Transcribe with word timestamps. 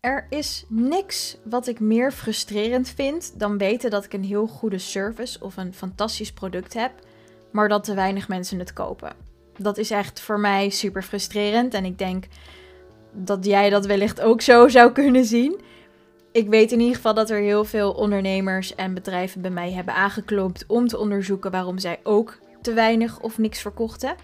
Er 0.00 0.26
is 0.30 0.64
niks 0.68 1.36
wat 1.44 1.66
ik 1.66 1.80
meer 1.80 2.12
frustrerend 2.12 2.88
vind 2.88 3.38
dan 3.38 3.58
weten 3.58 3.90
dat 3.90 4.04
ik 4.04 4.12
een 4.12 4.24
heel 4.24 4.46
goede 4.46 4.78
service 4.78 5.40
of 5.40 5.56
een 5.56 5.74
fantastisch 5.74 6.32
product 6.32 6.74
heb, 6.74 6.92
maar 7.52 7.68
dat 7.68 7.84
te 7.84 7.94
weinig 7.94 8.28
mensen 8.28 8.58
het 8.58 8.72
kopen. 8.72 9.12
Dat 9.56 9.78
is 9.78 9.90
echt 9.90 10.20
voor 10.20 10.40
mij 10.40 10.68
super 10.68 11.02
frustrerend 11.02 11.74
en 11.74 11.84
ik 11.84 11.98
denk 11.98 12.26
dat 13.12 13.44
jij 13.44 13.70
dat 13.70 13.86
wellicht 13.86 14.20
ook 14.20 14.40
zo 14.40 14.68
zou 14.68 14.92
kunnen 14.92 15.24
zien. 15.24 15.60
Ik 16.32 16.48
weet 16.48 16.72
in 16.72 16.80
ieder 16.80 16.96
geval 16.96 17.14
dat 17.14 17.30
er 17.30 17.40
heel 17.40 17.64
veel 17.64 17.92
ondernemers 17.92 18.74
en 18.74 18.94
bedrijven 18.94 19.40
bij 19.40 19.50
mij 19.50 19.72
hebben 19.72 19.94
aangeklopt 19.94 20.64
om 20.66 20.86
te 20.88 20.98
onderzoeken 20.98 21.50
waarom 21.50 21.78
zij 21.78 22.00
ook 22.02 22.38
te 22.60 22.72
weinig 22.72 23.20
of 23.20 23.38
niks 23.38 23.60
verkochten. 23.60 24.14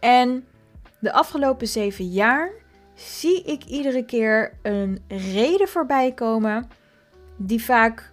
En 0.00 0.44
de 1.00 1.12
afgelopen 1.12 1.66
zeven 1.66 2.08
jaar 2.08 2.50
zie 2.98 3.42
ik 3.42 3.64
iedere 3.64 4.04
keer 4.04 4.52
een 4.62 5.02
reden 5.08 5.68
voorbij 5.68 6.12
komen 6.12 6.68
die 7.36 7.64
vaak 7.64 8.12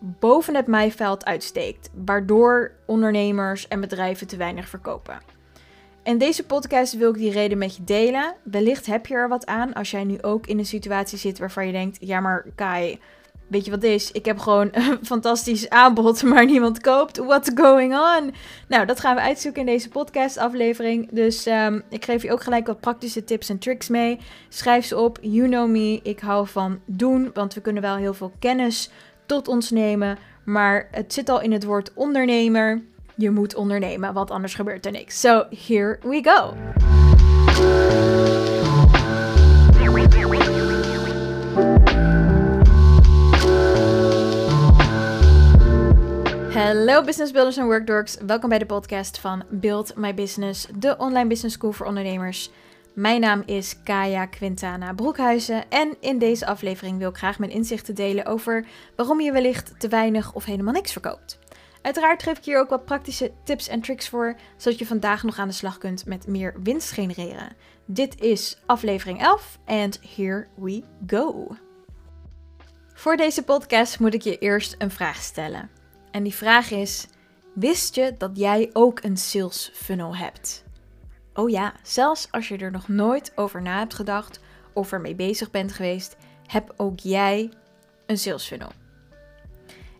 boven 0.00 0.54
het 0.54 0.66
maaiveld 0.66 1.24
uitsteekt, 1.24 1.90
waardoor 2.04 2.72
ondernemers 2.86 3.68
en 3.68 3.80
bedrijven 3.80 4.26
te 4.26 4.36
weinig 4.36 4.68
verkopen. 4.68 5.20
In 6.02 6.18
deze 6.18 6.46
podcast 6.46 6.96
wil 6.96 7.10
ik 7.10 7.16
die 7.16 7.30
reden 7.30 7.58
met 7.58 7.76
je 7.76 7.84
delen. 7.84 8.34
Wellicht 8.42 8.86
heb 8.86 9.06
je 9.06 9.14
er 9.14 9.28
wat 9.28 9.46
aan 9.46 9.72
als 9.72 9.90
jij 9.90 10.04
nu 10.04 10.22
ook 10.22 10.46
in 10.46 10.58
een 10.58 10.66
situatie 10.66 11.18
zit 11.18 11.38
waarvan 11.38 11.66
je 11.66 11.72
denkt: 11.72 11.96
ja, 12.00 12.20
maar 12.20 12.46
Kai, 12.54 13.00
weet 13.46 13.64
je 13.64 13.70
wat 13.70 13.82
is? 13.82 14.12
Ik 14.12 14.24
heb 14.24 14.38
gewoon 14.38 14.68
een 14.72 14.98
fantastisch 15.02 15.68
aanbod, 15.68 16.22
maar 16.22 16.46
niemand 16.46 16.80
koopt. 16.80 17.16
What's 17.16 17.50
going 17.54 17.94
on? 17.94 18.34
Nou, 18.68 18.86
dat 18.86 19.00
gaan 19.00 19.14
we 19.14 19.20
uitzoeken 19.20 19.60
in 19.60 19.66
deze 19.66 19.88
podcast-aflevering. 19.88 21.08
Dus 21.10 21.46
um, 21.46 21.82
ik 21.90 22.04
geef 22.04 22.22
je 22.22 22.32
ook 22.32 22.42
gelijk 22.42 22.66
wat 22.66 22.80
praktische 22.80 23.24
tips 23.24 23.48
en 23.48 23.58
tricks 23.58 23.88
mee. 23.88 24.18
Schrijf 24.48 24.84
ze 24.84 24.98
op. 24.98 25.18
You 25.20 25.48
know 25.48 25.70
me. 25.70 26.00
Ik 26.02 26.20
hou 26.20 26.48
van 26.48 26.80
doen, 26.84 27.30
want 27.34 27.54
we 27.54 27.60
kunnen 27.60 27.82
wel 27.82 27.96
heel 27.96 28.14
veel 28.14 28.32
kennis 28.38 28.90
tot 29.26 29.48
ons 29.48 29.70
nemen. 29.70 30.18
Maar 30.44 30.88
het 30.90 31.12
zit 31.12 31.28
al 31.28 31.40
in 31.40 31.52
het 31.52 31.64
woord 31.64 31.90
ondernemer. 31.94 32.82
Je 33.14 33.30
moet 33.30 33.54
ondernemen, 33.54 34.12
want 34.12 34.30
anders 34.30 34.54
gebeurt 34.54 34.86
er 34.86 34.92
niks. 34.92 35.20
So, 35.20 35.44
here 35.66 35.98
we 36.02 36.20
go. 36.22 36.54
Hallo 46.54 47.02
business 47.02 47.32
builders 47.32 47.56
en 47.56 47.64
workdorks. 47.64 48.16
Welkom 48.26 48.48
bij 48.48 48.58
de 48.58 48.66
podcast 48.66 49.18
van 49.18 49.44
Build 49.50 49.96
My 49.96 50.14
Business, 50.14 50.66
de 50.78 50.96
online 50.98 51.28
business 51.28 51.54
school 51.54 51.72
voor 51.72 51.86
ondernemers. 51.86 52.50
Mijn 52.92 53.20
naam 53.20 53.42
is 53.46 53.82
Kaya 53.82 54.26
Quintana 54.26 54.92
Broekhuizen 54.92 55.70
en 55.70 55.96
in 56.00 56.18
deze 56.18 56.46
aflevering 56.46 56.98
wil 56.98 57.08
ik 57.08 57.16
graag 57.16 57.38
mijn 57.38 57.50
inzichten 57.50 57.94
delen 57.94 58.26
over 58.26 58.66
waarom 58.96 59.20
je 59.20 59.32
wellicht 59.32 59.80
te 59.80 59.88
weinig 59.88 60.32
of 60.32 60.44
helemaal 60.44 60.72
niks 60.72 60.92
verkoopt. 60.92 61.38
Uiteraard 61.82 62.22
geef 62.22 62.38
ik 62.38 62.44
hier 62.44 62.58
ook 62.58 62.70
wat 62.70 62.84
praktische 62.84 63.32
tips 63.44 63.68
en 63.68 63.80
tricks 63.80 64.08
voor, 64.08 64.36
zodat 64.56 64.78
je 64.78 64.86
vandaag 64.86 65.22
nog 65.22 65.38
aan 65.38 65.48
de 65.48 65.54
slag 65.54 65.78
kunt 65.78 66.06
met 66.06 66.26
meer 66.26 66.54
winst 66.62 66.90
genereren. 66.90 67.56
Dit 67.84 68.20
is 68.20 68.58
aflevering 68.66 69.22
11 69.22 69.58
and 69.64 70.00
here 70.16 70.46
we 70.54 70.82
go. 71.06 71.56
Voor 72.92 73.16
deze 73.16 73.42
podcast 73.42 74.00
moet 74.00 74.14
ik 74.14 74.22
je 74.22 74.38
eerst 74.38 74.74
een 74.78 74.90
vraag 74.90 75.16
stellen. 75.16 75.82
En 76.14 76.22
die 76.22 76.34
vraag 76.34 76.70
is: 76.70 77.06
wist 77.54 77.94
je 77.94 78.14
dat 78.18 78.30
jij 78.34 78.70
ook 78.72 79.02
een 79.02 79.16
sales 79.16 79.70
funnel 79.74 80.16
hebt? 80.16 80.64
Oh 81.34 81.50
ja, 81.50 81.74
zelfs 81.82 82.28
als 82.30 82.48
je 82.48 82.56
er 82.56 82.70
nog 82.70 82.88
nooit 82.88 83.32
over 83.34 83.62
na 83.62 83.78
hebt 83.78 83.94
gedacht 83.94 84.40
of 84.72 84.92
ermee 84.92 85.14
bezig 85.14 85.50
bent 85.50 85.72
geweest, 85.72 86.16
heb 86.46 86.74
ook 86.76 87.00
jij 87.00 87.50
een 88.06 88.18
sales 88.18 88.46
funnel. 88.46 88.70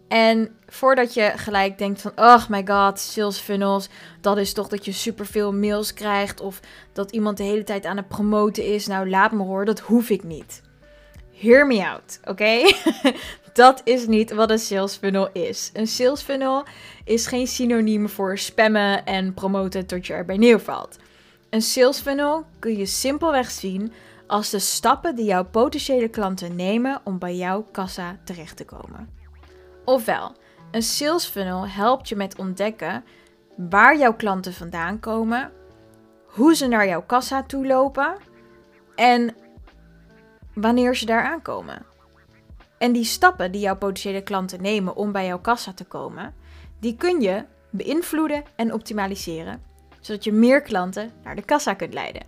En 0.08 0.56
voordat 0.66 1.14
je 1.14 1.32
gelijk 1.36 1.78
denkt 1.78 2.00
van, 2.00 2.12
oh 2.16 2.48
my 2.48 2.66
god, 2.66 3.00
sales 3.00 3.38
funnels, 3.38 3.88
dat 4.20 4.38
is 4.38 4.52
toch 4.52 4.68
dat 4.68 4.84
je 4.84 4.92
superveel 4.92 5.52
mails 5.52 5.94
krijgt 5.94 6.40
of 6.40 6.60
dat 6.92 7.10
iemand 7.10 7.36
de 7.36 7.42
hele 7.42 7.64
tijd 7.64 7.86
aan 7.86 7.96
het 7.96 8.08
promoten 8.08 8.64
is. 8.64 8.86
Nou, 8.86 9.10
laat 9.10 9.32
me 9.32 9.42
horen, 9.42 9.66
dat 9.66 9.80
hoef 9.80 10.10
ik 10.10 10.22
niet. 10.22 10.62
Hear 11.32 11.66
me 11.66 11.86
out, 11.86 12.20
oké? 12.24 12.60
dat 13.54 13.80
is 13.84 14.06
niet 14.06 14.32
wat 14.32 14.50
een 14.50 14.58
sales 14.58 14.96
funnel 14.96 15.28
is. 15.32 15.70
Een 15.72 15.86
sales 15.86 16.22
funnel 16.22 16.64
is 17.04 17.26
geen 17.26 17.46
synoniem 17.46 18.08
voor 18.08 18.38
spammen 18.38 19.04
en 19.04 19.34
promoten 19.34 19.86
tot 19.86 20.06
je 20.06 20.12
erbij 20.12 20.36
neervalt. 20.36 20.98
Een 21.50 21.62
sales 21.62 22.00
funnel 22.00 22.46
kun 22.58 22.76
je 22.76 22.86
simpelweg 22.86 23.50
zien 23.50 23.92
als 24.26 24.50
de 24.50 24.58
stappen 24.58 25.16
die 25.16 25.24
jouw 25.24 25.44
potentiële 25.44 26.08
klanten 26.08 26.56
nemen 26.56 27.00
om 27.04 27.18
bij 27.18 27.36
jouw 27.36 27.66
kassa 27.72 28.18
terecht 28.24 28.56
te 28.56 28.64
komen. 28.64 29.08
Ofwel, 29.84 30.32
een 30.70 30.82
sales 30.82 31.26
funnel 31.26 31.68
helpt 31.68 32.08
je 32.08 32.16
met 32.16 32.38
ontdekken 32.38 33.04
waar 33.56 33.98
jouw 33.98 34.14
klanten 34.14 34.52
vandaan 34.52 35.00
komen, 35.00 35.52
hoe 36.24 36.54
ze 36.54 36.66
naar 36.66 36.88
jouw 36.88 37.02
kassa 37.02 37.42
toe 37.42 37.66
lopen 37.66 38.16
en 38.94 39.34
wanneer 40.54 40.96
ze 40.96 41.06
daar 41.06 41.24
aankomen. 41.24 41.92
En 42.84 42.92
die 42.92 43.04
stappen 43.04 43.52
die 43.52 43.60
jouw 43.60 43.76
potentiële 43.76 44.22
klanten 44.22 44.62
nemen 44.62 44.96
om 44.96 45.12
bij 45.12 45.26
jouw 45.26 45.38
kassa 45.38 45.72
te 45.72 45.84
komen, 45.84 46.34
die 46.80 46.96
kun 46.96 47.20
je 47.20 47.44
beïnvloeden 47.70 48.44
en 48.56 48.72
optimaliseren, 48.72 49.62
zodat 50.00 50.24
je 50.24 50.32
meer 50.32 50.62
klanten 50.62 51.10
naar 51.22 51.36
de 51.36 51.44
kassa 51.44 51.74
kunt 51.74 51.94
leiden. 51.94 52.22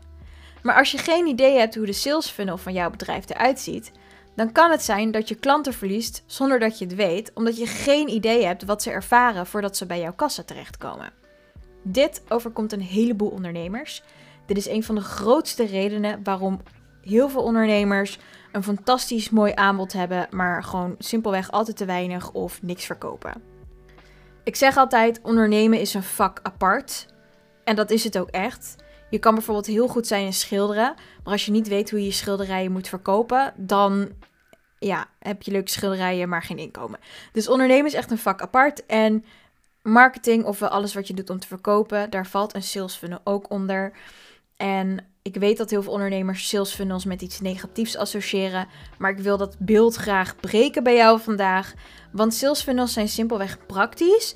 Maar 0.62 0.76
als 0.76 0.90
je 0.90 0.98
geen 0.98 1.26
idee 1.26 1.58
hebt 1.58 1.74
hoe 1.74 1.86
de 1.86 1.92
sales 1.92 2.28
funnel 2.28 2.58
van 2.58 2.72
jouw 2.72 2.90
bedrijf 2.90 3.30
eruit 3.30 3.60
ziet, 3.60 3.92
dan 4.36 4.52
kan 4.52 4.70
het 4.70 4.82
zijn 4.82 5.10
dat 5.10 5.28
je 5.28 5.34
klanten 5.34 5.72
verliest 5.72 6.22
zonder 6.26 6.58
dat 6.58 6.78
je 6.78 6.84
het 6.84 6.94
weet, 6.94 7.30
omdat 7.34 7.58
je 7.58 7.66
geen 7.66 8.08
idee 8.08 8.44
hebt 8.44 8.64
wat 8.64 8.82
ze 8.82 8.90
ervaren 8.90 9.46
voordat 9.46 9.76
ze 9.76 9.86
bij 9.86 10.00
jouw 10.00 10.14
kassa 10.14 10.42
terechtkomen. 10.42 11.12
Dit 11.82 12.22
overkomt 12.28 12.72
een 12.72 12.82
heleboel 12.82 13.30
ondernemers. 13.30 14.02
Dit 14.46 14.56
is 14.56 14.68
een 14.68 14.82
van 14.82 14.94
de 14.94 15.00
grootste 15.00 15.66
redenen 15.66 16.20
waarom 16.22 16.60
heel 17.02 17.28
veel 17.28 17.42
ondernemers 17.42 18.18
een 18.56 18.62
fantastisch 18.62 19.30
mooi 19.30 19.52
aanbod 19.54 19.92
hebben, 19.92 20.26
maar 20.30 20.64
gewoon 20.64 20.94
simpelweg 20.98 21.50
altijd 21.50 21.76
te 21.76 21.84
weinig 21.84 22.32
of 22.32 22.62
niks 22.62 22.84
verkopen. 22.84 23.42
Ik 24.44 24.56
zeg 24.56 24.76
altijd: 24.76 25.20
ondernemen 25.22 25.80
is 25.80 25.94
een 25.94 26.02
vak 26.02 26.40
apart. 26.42 27.06
En 27.64 27.76
dat 27.76 27.90
is 27.90 28.04
het 28.04 28.18
ook 28.18 28.28
echt. 28.28 28.76
Je 29.10 29.18
kan 29.18 29.34
bijvoorbeeld 29.34 29.66
heel 29.66 29.88
goed 29.88 30.06
zijn 30.06 30.24
in 30.24 30.32
schilderen, 30.32 30.94
maar 31.24 31.32
als 31.32 31.44
je 31.44 31.50
niet 31.50 31.68
weet 31.68 31.90
hoe 31.90 31.98
je 31.98 32.06
je 32.06 32.12
schilderijen 32.12 32.72
moet 32.72 32.88
verkopen, 32.88 33.52
dan 33.56 34.08
ja, 34.78 35.06
heb 35.18 35.42
je 35.42 35.50
leuke 35.50 35.70
schilderijen, 35.70 36.28
maar 36.28 36.42
geen 36.42 36.58
inkomen. 36.58 36.98
Dus 37.32 37.48
ondernemen 37.48 37.86
is 37.86 37.94
echt 37.94 38.10
een 38.10 38.18
vak 38.18 38.42
apart. 38.42 38.86
En 38.86 39.24
marketing, 39.82 40.44
of 40.44 40.62
alles 40.62 40.94
wat 40.94 41.06
je 41.06 41.14
doet 41.14 41.30
om 41.30 41.38
te 41.38 41.46
verkopen, 41.46 42.10
daar 42.10 42.26
valt 42.26 42.54
een 42.54 42.62
sales 42.62 42.94
funnel 42.94 43.20
ook 43.24 43.50
onder. 43.50 43.92
En 44.56 45.15
ik 45.26 45.34
weet 45.34 45.56
dat 45.56 45.70
heel 45.70 45.82
veel 45.82 45.92
ondernemers 45.92 46.48
sales 46.48 46.74
funnels 46.74 47.04
met 47.04 47.22
iets 47.22 47.40
negatiefs 47.40 47.96
associëren, 47.96 48.66
maar 48.98 49.10
ik 49.10 49.18
wil 49.18 49.36
dat 49.36 49.56
beeld 49.58 49.94
graag 49.94 50.36
breken 50.36 50.82
bij 50.82 50.96
jou 50.96 51.20
vandaag. 51.20 51.74
Want 52.12 52.34
sales 52.34 52.62
funnels 52.62 52.92
zijn 52.92 53.08
simpelweg 53.08 53.66
praktisch 53.66 54.34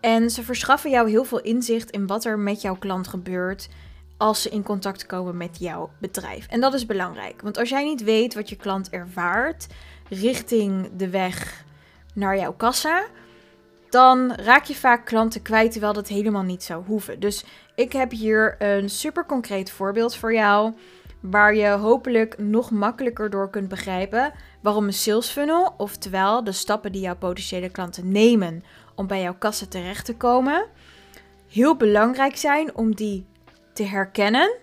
en 0.00 0.30
ze 0.30 0.42
verschaffen 0.42 0.90
jou 0.90 1.10
heel 1.10 1.24
veel 1.24 1.40
inzicht 1.40 1.90
in 1.90 2.06
wat 2.06 2.24
er 2.24 2.38
met 2.38 2.60
jouw 2.60 2.76
klant 2.76 3.08
gebeurt 3.08 3.68
als 4.16 4.42
ze 4.42 4.48
in 4.48 4.62
contact 4.62 5.06
komen 5.06 5.36
met 5.36 5.58
jouw 5.58 5.90
bedrijf. 5.98 6.46
En 6.46 6.60
dat 6.60 6.74
is 6.74 6.86
belangrijk, 6.86 7.40
want 7.42 7.58
als 7.58 7.68
jij 7.68 7.84
niet 7.84 8.02
weet 8.02 8.34
wat 8.34 8.48
je 8.48 8.56
klant 8.56 8.90
ervaart 8.90 9.66
richting 10.08 10.90
de 10.96 11.08
weg 11.08 11.64
naar 12.14 12.36
jouw 12.36 12.52
kassa, 12.52 13.04
dan 13.90 14.34
raak 14.34 14.64
je 14.64 14.74
vaak 14.74 15.06
klanten 15.06 15.42
kwijt 15.42 15.72
terwijl 15.72 15.92
dat 15.92 16.08
helemaal 16.08 16.42
niet 16.42 16.62
zou 16.62 16.84
hoeven. 16.84 17.20
Dus 17.20 17.44
ik 17.74 17.92
heb 17.92 18.10
hier 18.10 18.56
een 18.58 18.90
super 18.90 19.26
concreet 19.26 19.70
voorbeeld 19.70 20.14
voor 20.14 20.34
jou. 20.34 20.72
Waar 21.20 21.54
je 21.54 21.68
hopelijk 21.68 22.38
nog 22.38 22.70
makkelijker 22.70 23.30
door 23.30 23.50
kunt 23.50 23.68
begrijpen 23.68 24.32
waarom 24.60 24.86
een 24.86 24.92
sales 24.92 25.28
funnel, 25.28 25.74
oftewel 25.76 26.44
de 26.44 26.52
stappen 26.52 26.92
die 26.92 27.00
jouw 27.00 27.16
potentiële 27.16 27.70
klanten 27.70 28.12
nemen 28.12 28.64
om 28.94 29.06
bij 29.06 29.22
jouw 29.22 29.34
kassa 29.38 29.66
terecht 29.66 30.04
te 30.04 30.16
komen, 30.16 30.66
heel 31.48 31.76
belangrijk 31.76 32.36
zijn 32.36 32.74
om 32.74 32.94
die 32.94 33.26
te 33.72 33.82
herkennen. 33.82 34.56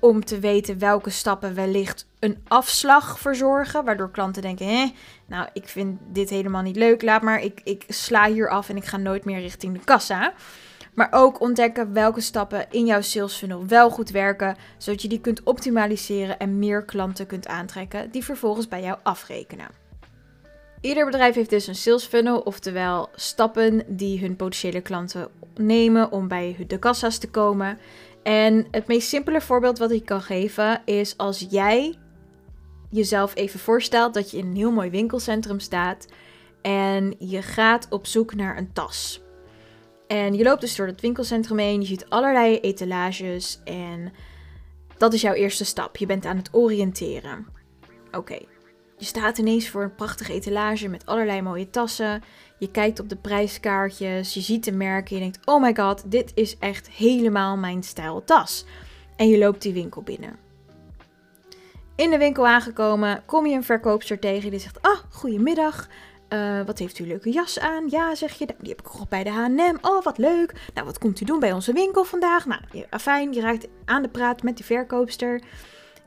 Om 0.00 0.24
te 0.24 0.38
weten 0.38 0.78
welke 0.78 1.10
stappen 1.10 1.54
wellicht 1.54 2.06
een 2.18 2.38
afslag 2.48 3.18
verzorgen. 3.18 3.84
Waardoor 3.84 4.10
klanten 4.10 4.42
denken: 4.42 4.66
hé, 4.66 4.92
nou, 5.26 5.48
ik 5.52 5.68
vind 5.68 5.98
dit 6.12 6.30
helemaal 6.30 6.62
niet 6.62 6.76
leuk. 6.76 7.02
Laat 7.02 7.22
maar, 7.22 7.42
ik, 7.42 7.60
ik 7.64 7.84
sla 7.88 8.28
hier 8.28 8.48
af 8.48 8.68
en 8.68 8.76
ik 8.76 8.84
ga 8.84 8.96
nooit 8.96 9.24
meer 9.24 9.40
richting 9.40 9.78
de 9.78 9.84
kassa. 9.84 10.32
Maar 10.94 11.08
ook 11.10 11.40
ontdekken 11.40 11.92
welke 11.92 12.20
stappen 12.20 12.66
in 12.70 12.86
jouw 12.86 13.00
sales 13.00 13.34
funnel 13.34 13.66
wel 13.66 13.90
goed 13.90 14.10
werken, 14.10 14.56
zodat 14.78 15.02
je 15.02 15.08
die 15.08 15.20
kunt 15.20 15.42
optimaliseren 15.42 16.38
en 16.38 16.58
meer 16.58 16.84
klanten 16.84 17.26
kunt 17.26 17.46
aantrekken 17.46 18.10
die 18.10 18.24
vervolgens 18.24 18.68
bij 18.68 18.82
jou 18.82 18.98
afrekenen. 19.02 19.66
Ieder 20.80 21.04
bedrijf 21.04 21.34
heeft 21.34 21.50
dus 21.50 21.66
een 21.66 21.74
sales 21.74 22.04
funnel, 22.04 22.40
oftewel 22.40 23.08
stappen 23.14 23.82
die 23.86 24.20
hun 24.20 24.36
potentiële 24.36 24.80
klanten 24.80 25.28
nemen 25.56 26.12
om 26.12 26.28
bij 26.28 26.64
de 26.66 26.78
kassa's 26.78 27.18
te 27.18 27.30
komen. 27.30 27.78
En 28.22 28.66
het 28.70 28.86
meest 28.86 29.08
simpele 29.08 29.40
voorbeeld 29.40 29.78
wat 29.78 29.90
ik 29.90 30.04
kan 30.04 30.22
geven 30.22 30.82
is 30.84 31.16
als 31.16 31.46
jij 31.50 31.98
jezelf 32.90 33.34
even 33.34 33.60
voorstelt 33.60 34.14
dat 34.14 34.30
je 34.30 34.36
in 34.36 34.46
een 34.46 34.56
heel 34.56 34.72
mooi 34.72 34.90
winkelcentrum 34.90 35.60
staat 35.60 36.06
en 36.62 37.14
je 37.18 37.42
gaat 37.42 37.86
op 37.90 38.06
zoek 38.06 38.34
naar 38.34 38.58
een 38.58 38.72
tas. 38.72 39.22
En 40.06 40.34
je 40.34 40.42
loopt 40.42 40.60
dus 40.60 40.76
door 40.76 40.86
het 40.86 41.00
winkelcentrum 41.00 41.58
heen, 41.58 41.80
je 41.80 41.86
ziet 41.86 42.08
allerlei 42.08 42.58
etalages 42.60 43.60
en 43.64 44.12
dat 44.96 45.12
is 45.12 45.20
jouw 45.20 45.34
eerste 45.34 45.64
stap. 45.64 45.96
Je 45.96 46.06
bent 46.06 46.26
aan 46.26 46.36
het 46.36 46.48
oriënteren. 46.52 47.46
Oké, 48.12 48.38
je 49.00 49.06
staat 49.06 49.38
ineens 49.38 49.68
voor 49.68 49.82
een 49.82 49.94
prachtige 49.94 50.32
etalage 50.32 50.88
met 50.88 51.06
allerlei 51.06 51.42
mooie 51.42 51.70
tassen. 51.70 52.22
Je 52.58 52.70
kijkt 52.70 53.00
op 53.00 53.08
de 53.08 53.16
prijskaartjes, 53.16 54.34
je 54.34 54.40
ziet 54.40 54.64
de 54.64 54.72
merken, 54.72 55.16
je 55.16 55.22
denkt: 55.22 55.38
oh 55.44 55.62
my 55.62 55.74
god, 55.74 56.10
dit 56.10 56.32
is 56.34 56.58
echt 56.58 56.90
helemaal 56.90 57.56
mijn 57.56 57.82
stijl 57.82 58.24
tas. 58.24 58.64
En 59.16 59.28
je 59.28 59.38
loopt 59.38 59.62
die 59.62 59.72
winkel 59.72 60.02
binnen. 60.02 60.36
In 61.96 62.10
de 62.10 62.18
winkel 62.18 62.46
aangekomen 62.46 63.22
kom 63.26 63.46
je 63.46 63.54
een 63.54 63.64
verkoopster 63.64 64.18
tegen 64.18 64.50
die 64.50 64.60
zegt: 64.60 64.82
Ah, 64.82 64.98
goedemiddag. 65.10 65.88
Uh, 66.28 66.60
wat 66.66 66.78
heeft 66.78 66.98
u 66.98 67.06
leuke 67.06 67.30
jas 67.30 67.58
aan? 67.58 67.88
Ja, 67.88 68.14
zeg 68.14 68.32
je. 68.32 68.44
Nou, 68.44 68.58
die 68.60 68.68
heb 68.68 68.80
ik 68.80 68.86
gekocht 68.86 69.08
bij 69.08 69.24
de 69.24 69.30
H&M. 69.30 69.76
Oh, 69.80 70.04
wat 70.04 70.18
leuk. 70.18 70.52
Nou, 70.74 70.86
wat 70.86 70.98
komt 70.98 71.20
u 71.20 71.24
doen 71.24 71.40
bij 71.40 71.52
onze 71.52 71.72
winkel 71.72 72.04
vandaag? 72.04 72.46
Nou, 72.46 72.60
fijn. 72.90 73.32
Je 73.32 73.40
raakt 73.40 73.68
aan 73.84 74.02
de 74.02 74.08
praat 74.08 74.42
met 74.42 74.56
die 74.56 74.64
verkoopster. 74.64 75.40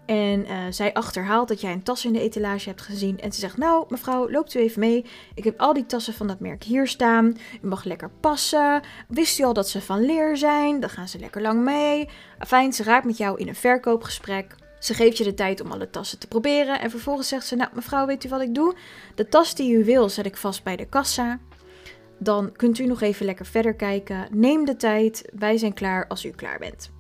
En 0.06 0.46
uh, 0.46 0.58
zij 0.70 0.94
achterhaalt 0.94 1.48
dat 1.48 1.62
jij 1.62 1.72
een 1.72 1.84
tas 1.84 2.06
in 2.06 2.14
de 2.14 2.20
etalage 2.20 2.70
hebt 2.70 2.82
gezien. 2.82 3.20
En 3.20 3.32
ze 3.32 3.40
zegt: 3.40 3.58
Nou, 3.58 3.86
mevrouw, 3.90 4.32
loopt 4.32 4.54
u 4.54 4.60
even 4.60 4.80
mee. 4.80 5.06
Ik 5.34 5.44
heb 5.44 5.60
al 5.60 5.74
die 5.74 5.86
tassen 5.86 6.14
van 6.14 6.28
dat 6.28 6.40
merk 6.40 6.64
hier 6.64 6.88
staan. 6.88 7.38
U 7.62 7.68
mag 7.68 7.84
lekker 7.84 8.10
passen. 8.20 8.82
Wist 9.08 9.40
u 9.40 9.44
al 9.44 9.54
dat 9.54 9.70
ze 9.70 9.82
van 9.82 10.06
leer 10.06 10.38
zijn? 10.38 10.80
Dan 10.80 10.90
gaan 10.90 11.08
ze 11.08 11.20
lekker 11.20 11.42
lang 11.42 11.64
mee. 11.64 12.10
Fijn, 12.40 12.74
ze 12.74 12.84
raakt 12.84 13.06
met 13.06 13.18
jou 13.18 13.40
in 13.40 13.48
een 13.48 13.56
verkoopgesprek. 13.56 14.56
Ze 14.80 14.94
geeft 14.94 15.18
je 15.18 15.24
de 15.24 15.34
tijd 15.34 15.62
om 15.62 15.72
alle 15.72 15.90
tassen 15.90 16.20
te 16.20 16.28
proberen. 16.28 16.80
En 16.80 16.90
vervolgens 16.90 17.28
zegt 17.28 17.46
ze: 17.46 17.56
Nou, 17.56 17.70
mevrouw, 17.74 18.06
weet 18.06 18.24
u 18.24 18.30
wat 18.30 18.42
ik 18.42 18.56
doe? 18.56 18.76
De 19.16 19.28
tas 19.28 19.56
die 19.56 19.74
u 19.74 19.84
wil, 19.84 20.10
zet 20.10 20.26
ik 20.26 20.38
vast 20.38 20.64
bij 20.64 20.76
de 20.76 20.86
kassa. 20.86 21.40
Dan 22.20 22.52
kunt 22.52 22.80
u 22.80 22.86
nog 22.86 23.02
even 23.02 23.26
lekker 23.26 23.46
verder 23.46 23.74
kijken. 23.74 24.28
Neem 24.32 24.66
de 24.66 24.76
tijd. 24.76 25.30
Wij 25.34 25.58
zijn 25.58 25.74
klaar 25.74 26.08
als 26.08 26.26
u 26.26 26.30
klaar 26.30 26.60
bent. 26.60 26.93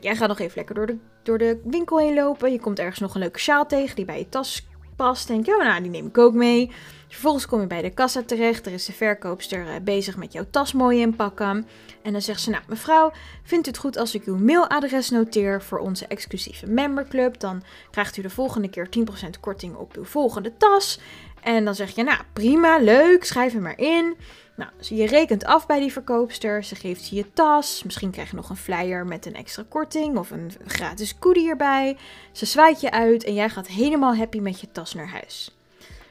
Jij 0.00 0.16
gaat 0.16 0.28
nog 0.28 0.38
even 0.38 0.56
lekker 0.56 0.74
door 0.74 0.86
de, 0.86 0.96
door 1.22 1.38
de 1.38 1.60
winkel 1.64 1.98
heen 1.98 2.14
lopen. 2.14 2.52
Je 2.52 2.60
komt 2.60 2.78
ergens 2.78 2.98
nog 2.98 3.14
een 3.14 3.20
leuke 3.20 3.38
sjaal 3.38 3.66
tegen 3.66 3.96
die 3.96 4.04
bij 4.04 4.18
je 4.18 4.28
tas 4.28 4.66
past. 4.96 5.26
Denk 5.26 5.46
je, 5.46 5.56
oh, 5.56 5.64
nou, 5.64 5.82
die 5.82 5.90
neem 5.90 6.06
ik 6.06 6.18
ook 6.18 6.34
mee. 6.34 6.70
Vervolgens 7.08 7.46
kom 7.46 7.60
je 7.60 7.66
bij 7.66 7.82
de 7.82 7.90
kassa 7.90 8.22
terecht. 8.22 8.66
Er 8.66 8.72
is 8.72 8.84
de 8.84 8.92
verkoopster 8.92 9.68
eh, 9.68 9.74
bezig 9.82 10.16
met 10.16 10.32
jouw 10.32 10.44
tas 10.50 10.72
mooi 10.72 11.00
inpakken. 11.00 11.66
En 12.02 12.12
dan 12.12 12.22
zegt 12.22 12.40
ze, 12.40 12.50
nou 12.50 12.62
mevrouw, 12.68 13.12
vindt 13.42 13.66
u 13.66 13.70
het 13.70 13.78
goed 13.78 13.96
als 13.96 14.14
ik 14.14 14.24
uw 14.24 14.36
mailadres 14.36 15.10
noteer 15.10 15.62
voor 15.62 15.78
onze 15.78 16.06
exclusieve 16.06 16.66
memberclub? 16.66 17.40
Dan 17.40 17.62
krijgt 17.90 18.16
u 18.16 18.22
de 18.22 18.30
volgende 18.30 18.68
keer 18.68 18.88
10% 18.98 19.40
korting 19.40 19.74
op 19.74 19.96
uw 19.96 20.04
volgende 20.04 20.56
tas. 20.56 21.00
En 21.42 21.64
dan 21.64 21.74
zeg 21.74 21.94
je, 21.94 22.02
nou 22.02 22.18
prima, 22.32 22.78
leuk, 22.78 23.24
schrijf 23.24 23.52
hem 23.52 23.62
maar 23.62 23.78
in. 23.78 24.16
Nou, 24.58 24.70
je 24.78 25.06
rekent 25.06 25.44
af 25.44 25.66
bij 25.66 25.80
die 25.80 25.92
verkoopster. 25.92 26.64
Ze 26.64 26.74
geeft 26.74 27.08
je 27.08 27.16
je 27.16 27.32
tas. 27.32 27.82
Misschien 27.82 28.10
krijg 28.10 28.30
je 28.30 28.36
nog 28.36 28.50
een 28.50 28.56
flyer 28.56 29.06
met 29.06 29.26
een 29.26 29.34
extra 29.34 29.64
korting 29.68 30.16
of 30.16 30.30
een 30.30 30.50
gratis 30.66 31.14
goodie 31.20 31.48
erbij. 31.48 31.96
Ze 32.32 32.46
zwaait 32.46 32.80
je 32.80 32.90
uit 32.90 33.24
en 33.24 33.34
jij 33.34 33.48
gaat 33.48 33.66
helemaal 33.66 34.16
happy 34.16 34.38
met 34.38 34.60
je 34.60 34.72
tas 34.72 34.94
naar 34.94 35.08
huis. 35.08 35.56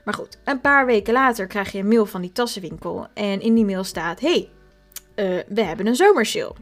Maar 0.03 0.13
goed, 0.13 0.37
een 0.43 0.61
paar 0.61 0.85
weken 0.85 1.13
later 1.13 1.47
krijg 1.47 1.71
je 1.71 1.79
een 1.79 1.87
mail 1.87 2.05
van 2.05 2.21
die 2.21 2.31
tassenwinkel. 2.31 3.07
En 3.13 3.41
in 3.41 3.53
die 3.53 3.65
mail 3.65 3.83
staat: 3.83 4.19
Hey, 4.19 4.49
uh, 5.15 5.39
we 5.47 5.61
hebben 5.63 5.87
een 5.87 5.95
zomersale. 5.95 6.55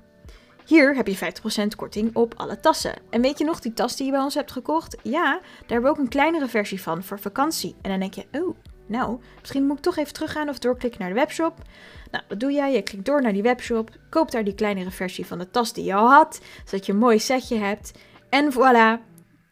Hier 0.65 0.95
heb 0.95 1.07
je 1.07 1.17
50% 1.17 1.75
korting 1.75 2.15
op 2.15 2.33
alle 2.37 2.59
tassen. 2.59 2.93
En 3.09 3.21
weet 3.21 3.37
je 3.37 3.45
nog 3.45 3.59
die 3.59 3.73
tas 3.73 3.95
die 3.95 4.05
je 4.05 4.11
bij 4.11 4.21
ons 4.21 4.35
hebt 4.35 4.51
gekocht? 4.51 4.97
Ja, 5.03 5.23
daar 5.23 5.41
hebben 5.67 5.81
we 5.81 5.89
ook 5.89 6.03
een 6.03 6.09
kleinere 6.09 6.47
versie 6.47 6.81
van 6.81 7.03
voor 7.03 7.19
vakantie. 7.19 7.75
En 7.81 7.89
dan 7.89 7.99
denk 7.99 8.13
je: 8.13 8.25
Oh, 8.31 8.55
nou, 8.85 9.19
misschien 9.39 9.65
moet 9.65 9.77
ik 9.77 9.83
toch 9.83 9.97
even 9.97 10.13
teruggaan 10.13 10.49
of 10.49 10.59
doorklikken 10.59 10.99
naar 10.99 11.09
de 11.09 11.15
webshop. 11.15 11.57
Nou, 12.11 12.23
wat 12.29 12.39
doe 12.39 12.51
jij? 12.51 12.73
Je 12.73 12.81
klikt 12.81 13.05
door 13.05 13.21
naar 13.21 13.33
die 13.33 13.41
webshop, 13.41 13.89
koopt 14.09 14.31
daar 14.31 14.43
die 14.43 14.55
kleinere 14.55 14.91
versie 14.91 15.25
van 15.25 15.37
de 15.37 15.51
tas 15.51 15.73
die 15.73 15.83
je 15.83 15.93
al 15.93 16.09
had, 16.09 16.41
zodat 16.65 16.85
je 16.85 16.91
een 16.91 16.97
mooi 16.97 17.19
setje 17.19 17.57
hebt. 17.57 17.91
En 18.29 18.53
voilà, 18.53 19.01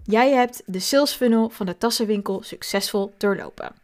jij 0.04 0.32
hebt 0.32 0.64
de 0.66 0.80
sales 0.80 1.14
funnel 1.14 1.50
van 1.50 1.66
de 1.66 1.78
tassenwinkel 1.78 2.44
succesvol 2.44 3.14
doorlopen. 3.18 3.76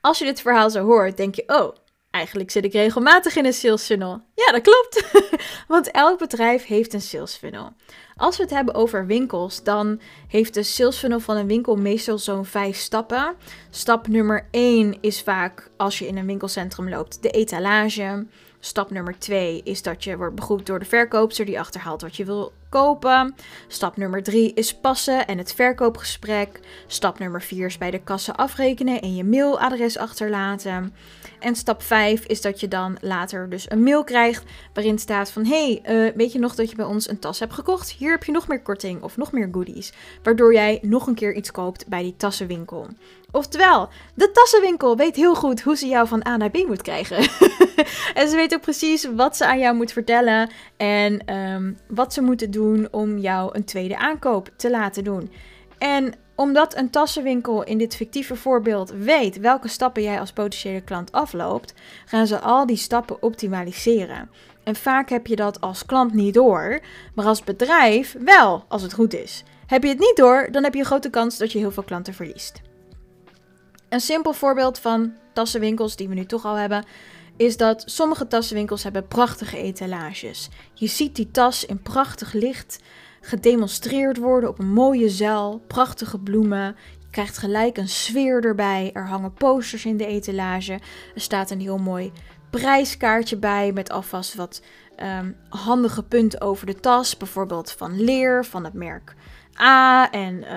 Als 0.00 0.18
je 0.18 0.24
dit 0.24 0.40
verhaal 0.40 0.70
zo 0.70 0.84
hoort, 0.84 1.16
denk 1.16 1.34
je: 1.34 1.44
Oh, 1.46 1.74
eigenlijk 2.10 2.50
zit 2.50 2.64
ik 2.64 2.72
regelmatig 2.72 3.36
in 3.36 3.44
een 3.44 3.52
sales 3.52 3.84
funnel. 3.84 4.22
Ja, 4.34 4.52
dat 4.52 4.62
klopt. 4.62 5.10
Want 5.68 5.90
elk 5.90 6.18
bedrijf 6.18 6.66
heeft 6.66 6.94
een 6.94 7.00
sales 7.00 7.36
funnel. 7.36 7.72
Als 8.16 8.36
we 8.36 8.42
het 8.42 8.52
hebben 8.52 8.74
over 8.74 9.06
winkels, 9.06 9.62
dan 9.62 10.00
heeft 10.28 10.54
de 10.54 10.62
sales 10.62 10.98
funnel 10.98 11.20
van 11.20 11.36
een 11.36 11.46
winkel 11.46 11.76
meestal 11.76 12.18
zo'n 12.18 12.44
vijf 12.44 12.76
stappen. 12.76 13.34
Stap 13.70 14.06
nummer 14.06 14.46
1 14.50 14.98
is 15.00 15.22
vaak 15.22 15.70
als 15.76 15.98
je 15.98 16.06
in 16.06 16.16
een 16.16 16.26
winkelcentrum 16.26 16.88
loopt, 16.88 17.22
de 17.22 17.30
etalage. 17.30 18.26
Stap 18.60 18.90
nummer 18.90 19.18
2 19.18 19.60
is 19.64 19.82
dat 19.82 20.04
je 20.04 20.16
wordt 20.16 20.34
begroet 20.34 20.66
door 20.66 20.78
de 20.78 20.84
verkoopster 20.84 21.44
die 21.44 21.60
achterhaalt 21.60 22.02
wat 22.02 22.16
je 22.16 22.24
wil 22.24 22.52
kopen. 22.68 23.34
Stap 23.68 23.96
nummer 23.96 24.22
3 24.22 24.52
is 24.54 24.74
passen 24.74 25.26
en 25.26 25.38
het 25.38 25.54
verkoopgesprek. 25.54 26.60
Stap 26.86 27.18
nummer 27.18 27.42
4 27.42 27.66
is 27.66 27.78
bij 27.78 27.90
de 27.90 27.98
kassa 27.98 28.32
afrekenen 28.32 29.00
en 29.00 29.14
je 29.14 29.24
mailadres 29.24 29.98
achterlaten. 29.98 30.94
En 31.38 31.56
stap 31.56 31.82
5 31.82 32.24
is 32.24 32.40
dat 32.40 32.60
je 32.60 32.68
dan 32.68 32.96
later 33.00 33.50
dus 33.50 33.70
een 33.70 33.82
mail 33.82 34.04
krijgt 34.04 34.44
waarin 34.72 34.98
staat 34.98 35.30
van... 35.30 35.46
hey, 35.46 35.82
uh, 35.86 36.12
weet 36.16 36.32
je 36.32 36.38
nog 36.38 36.54
dat 36.54 36.70
je 36.70 36.76
bij 36.76 36.84
ons 36.84 37.08
een 37.08 37.18
tas 37.18 37.38
hebt 37.38 37.52
gekocht? 37.52 37.90
Hier 37.90 38.10
heb 38.10 38.24
je 38.24 38.32
nog 38.32 38.48
meer 38.48 38.62
korting 38.62 39.02
of 39.02 39.16
nog 39.16 39.32
meer 39.32 39.48
goodies. 39.52 39.92
Waardoor 40.22 40.52
jij 40.52 40.78
nog 40.82 41.06
een 41.06 41.14
keer 41.14 41.34
iets 41.34 41.50
koopt 41.50 41.86
bij 41.86 42.02
die 42.02 42.16
tassenwinkel. 42.16 42.86
Oftewel, 43.30 43.88
de 44.14 44.30
tassenwinkel 44.30 44.96
weet 44.96 45.16
heel 45.16 45.34
goed 45.34 45.60
hoe 45.60 45.76
ze 45.76 45.86
jou 45.86 46.08
van 46.08 46.26
A 46.26 46.36
naar 46.36 46.50
B 46.50 46.66
moet 46.66 46.82
krijgen. 46.82 47.16
en 48.14 48.28
ze 48.28 48.36
weet 48.36 48.54
ook 48.54 48.60
precies 48.60 49.08
wat 49.14 49.36
ze 49.36 49.46
aan 49.46 49.58
jou 49.58 49.76
moet 49.76 49.92
vertellen 49.92 50.50
en 50.76 51.34
um, 51.34 51.78
wat 51.88 52.12
ze 52.12 52.22
moeten 52.22 52.50
doen 52.50 52.57
om 52.90 53.18
jou 53.18 53.50
een 53.56 53.64
tweede 53.64 53.98
aankoop 53.98 54.50
te 54.56 54.70
laten 54.70 55.04
doen. 55.04 55.30
En 55.78 56.14
omdat 56.34 56.76
een 56.76 56.90
tassenwinkel 56.90 57.64
in 57.64 57.78
dit 57.78 57.96
fictieve 57.96 58.36
voorbeeld 58.36 58.90
weet 58.90 59.38
welke 59.38 59.68
stappen 59.68 60.02
jij 60.02 60.20
als 60.20 60.32
potentiële 60.32 60.80
klant 60.80 61.12
afloopt, 61.12 61.74
gaan 62.04 62.26
ze 62.26 62.38
al 62.38 62.66
die 62.66 62.76
stappen 62.76 63.22
optimaliseren. 63.22 64.30
En 64.64 64.76
vaak 64.76 65.08
heb 65.08 65.26
je 65.26 65.36
dat 65.36 65.60
als 65.60 65.86
klant 65.86 66.12
niet 66.14 66.34
door, 66.34 66.80
maar 67.14 67.26
als 67.26 67.44
bedrijf 67.44 68.16
wel, 68.24 68.64
als 68.68 68.82
het 68.82 68.92
goed 68.92 69.14
is. 69.14 69.44
Heb 69.66 69.82
je 69.82 69.88
het 69.88 69.98
niet 69.98 70.16
door, 70.16 70.48
dan 70.50 70.62
heb 70.62 70.74
je 70.74 70.80
een 70.80 70.86
grote 70.86 71.10
kans 71.10 71.38
dat 71.38 71.52
je 71.52 71.58
heel 71.58 71.70
veel 71.70 71.82
klanten 71.82 72.14
verliest. 72.14 72.60
Een 73.88 74.00
simpel 74.00 74.32
voorbeeld 74.32 74.78
van 74.78 75.12
tassenwinkels 75.32 75.96
die 75.96 76.08
we 76.08 76.14
nu 76.14 76.24
toch 76.24 76.44
al 76.44 76.54
hebben, 76.54 76.84
is 77.38 77.56
dat 77.56 77.82
sommige 77.86 78.26
tassenwinkels 78.26 78.82
hebben 78.82 79.08
prachtige 79.08 79.56
etalages. 79.56 80.48
Je 80.74 80.86
ziet 80.86 81.16
die 81.16 81.30
tas 81.30 81.64
in 81.64 81.82
prachtig 81.82 82.32
licht 82.32 82.80
gedemonstreerd 83.20 84.16
worden 84.16 84.48
op 84.48 84.58
een 84.58 84.72
mooie 84.72 85.08
zuil, 85.08 85.62
prachtige 85.66 86.18
bloemen. 86.18 86.76
Je 86.98 87.06
krijgt 87.10 87.38
gelijk 87.38 87.76
een 87.76 87.88
sfeer 87.88 88.44
erbij. 88.44 88.90
Er 88.92 89.06
hangen 89.06 89.32
posters 89.32 89.84
in 89.84 89.96
de 89.96 90.06
etalage. 90.06 90.72
Er 91.14 91.20
staat 91.20 91.50
een 91.50 91.60
heel 91.60 91.78
mooi 91.78 92.12
prijskaartje 92.50 93.36
bij 93.36 93.72
met 93.72 93.90
alvast 93.90 94.34
wat 94.34 94.62
um, 95.20 95.36
handige 95.48 96.02
punten 96.02 96.40
over 96.40 96.66
de 96.66 96.74
tas. 96.74 97.16
Bijvoorbeeld 97.16 97.72
van 97.72 98.00
leer, 98.00 98.44
van 98.44 98.64
het 98.64 98.74
merk 98.74 99.14
En 100.10 100.34
uh, 100.34 100.48